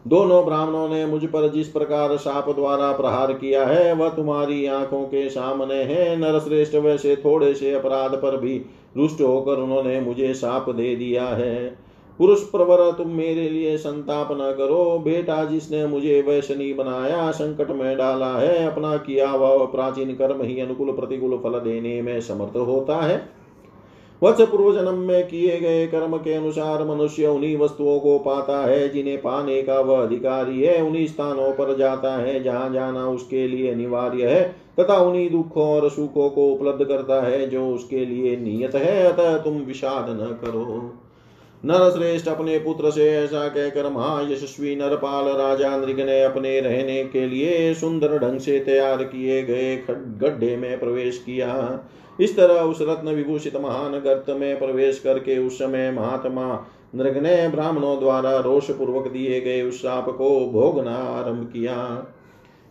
दोनों 0.09 0.45
ब्राह्मणों 0.45 0.89
ने 0.89 1.07
मुझ 1.07 1.25
पर 1.25 1.49
जिस 1.49 1.69
प्रकार 1.69 2.17
साप 2.17 2.51
द्वारा 2.51 2.93
प्रहार 2.93 3.33
किया 3.33 3.67
है, 3.67 3.93
वह 3.93 4.09
तुम्हारी 4.09 4.67
आँखों 4.67 5.05
के 5.05 5.29
सामने 5.31 5.75
है। 5.75 6.17
नरश्रेष्ठ 6.17 6.75
वैसे 6.75 7.17
थोड़े 7.17 7.55
से 7.55 7.75
अपराध 7.75 8.15
पर 8.15 8.37
भी 8.37 8.65
रुष्ट 8.97 9.21
होकर 9.21 9.53
उन्होंने 9.53 10.01
मुझे 10.01 10.35
साप 10.35 10.71
दे 10.71 10.97
दिया 10.97 11.25
है। 11.25 11.85
पुरुष 12.19 12.43
प्रवर, 12.43 12.93
तुम 12.93 13.09
मेरे 13.09 13.49
लिए 13.49 13.77
संताप 13.77 14.29
न 14.33 14.55
करो। 14.59 14.99
बेटा 14.99 15.45
जिसने 15.45 15.87
मुझे 15.87 16.23
वैशनी 16.23 16.73
बनाया, 16.75 17.31
संकट 17.31 17.71
में 17.71 17.97
डाला 17.97 18.39
है, 18.39 18.67
अपना 18.67 18.97
किया 18.97 19.33
वह 19.33 19.65
प्राचीन 19.65 20.15
कर्म 20.15 20.43
ही 20.43 20.61
अनुकूल 20.61 20.93
प्रतिकूल 20.93 21.39
फल 21.39 21.59
देने 21.59 22.03
में 22.03 22.21
समर्थ 22.21 22.57
होता 22.57 22.97
है। 22.97 23.44
वत्स 24.25 24.41
पूर्व 24.41 24.75
जन्म 24.75 24.99
में 24.99 25.27
किए 25.29 25.61
गए 25.61 25.87
कर्म 25.87 26.17
के 26.17 26.35
अनुसार 26.35 26.85
मनुष्य 26.85 27.27
उन्हीं 27.27 27.57
वस्तुओं 27.57 27.99
को 28.01 28.19
पाता 28.19 28.67
है, 28.67 28.89
जिन्हें 28.89 29.19
पाने 29.19 29.63
का 29.63 29.81
वह 29.81 30.03
अधिकारी 30.03 30.63
है। 30.63 30.83
उन्हीं 30.83 31.07
स्थानों 31.07 31.53
पर 31.53 31.77
जाता 31.77 32.17
है, 32.17 32.43
जहाँ 32.43 32.73
जाना 32.73 33.07
उसके 33.09 33.49
लिए 33.49 33.73
अनिवार्य 33.73 34.29
है, 34.29 34.57
तथा 34.81 34.97
उन्हीं 34.97 35.31
दुखों 35.31 35.67
और 35.67 35.91
सुखों 35.91 36.31
को 36.31 36.49
उपलब्ध 36.49 36.85
करता 36.85 37.23
है, 37.23 37.49
जो 37.51 37.69
उसके 37.69 38.05
लिए 38.05 38.37
नियत 38.37 38.75
है। 38.75 39.13
अतः 39.13 39.37
तुम 39.39 39.57
विषाद 39.57 40.07
न 40.11 40.37
करो। 40.45 40.93
नर 41.65 41.91
श्रेष्ठ 41.91 42.29
अपने 42.29 42.59
पुत्र 42.59 42.91
से 42.91 43.11
ऐसा 43.11 43.49
कहकर 43.49 43.89
महायशस्वी 43.91 44.77
नरपाल 44.77 45.25
राजा 45.25 45.77
नृग 45.77 46.01
ने 46.01 46.23
अपने 46.23 46.61
रहने 46.61 47.05
के 47.05 47.27
लिए 47.27 47.75
सुंदर 47.75 48.19
ढंग 48.19 48.41
से 48.41 48.59
तैयार 48.61 49.05
किए 49.05 49.43
गए 49.43 49.77
गड्ढे 49.91 50.57
में 50.57 50.81
प्रवेश 50.81 51.19
किया। 51.19 51.53
इस 52.21 52.37
तरह 52.37 52.55
उस 52.55 52.79
रत्न 52.81 53.09
विभूषित 53.09 53.57
महान 53.57 53.93
गर्त 53.93 54.31
में 54.31 54.59
प्रवेश 54.59 54.99
करके 54.99 55.39
उस 55.39 55.59
समय 55.59 55.91
महात्मा 55.91 56.67
नृग 56.95 57.19
ने 57.19 57.49
ब्राह्मणों 57.49 57.99
द्वारा 57.99 58.39
रोष 58.39 58.71
पूर्वक 58.71 59.09
दिए 59.09 59.41
गए 59.41 59.63
उस 59.63 59.79
शाप 59.79 60.09
को 60.09 60.51
भोगना 60.53 60.95
आरंभ 60.95 61.51
किया। 61.53 62.07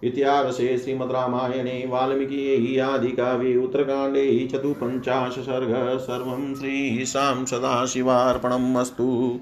इतिहासे 0.04 0.78
श्रीमद्रामायणे 0.78 1.86
वाल्मीकि 1.88 2.80
आदिकाव्ये 2.80 3.58
उत्तरकाण्डे 3.58 4.50
चतुपञ्चाश 4.52 5.34
सर्ग, 5.34 5.98
सर्वं 5.98 6.56
श्रीशां 6.56 7.46
सदाशिवार्पणम् 7.46 8.76
अस्तु। 8.76 9.40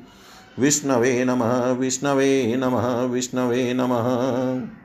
विष्णवे 0.59 1.25
नमः 1.25 1.71
विष्णवे 1.71 2.55
नमः 2.57 3.03
विष्णवे 3.03 3.73
नमः। 3.73 4.80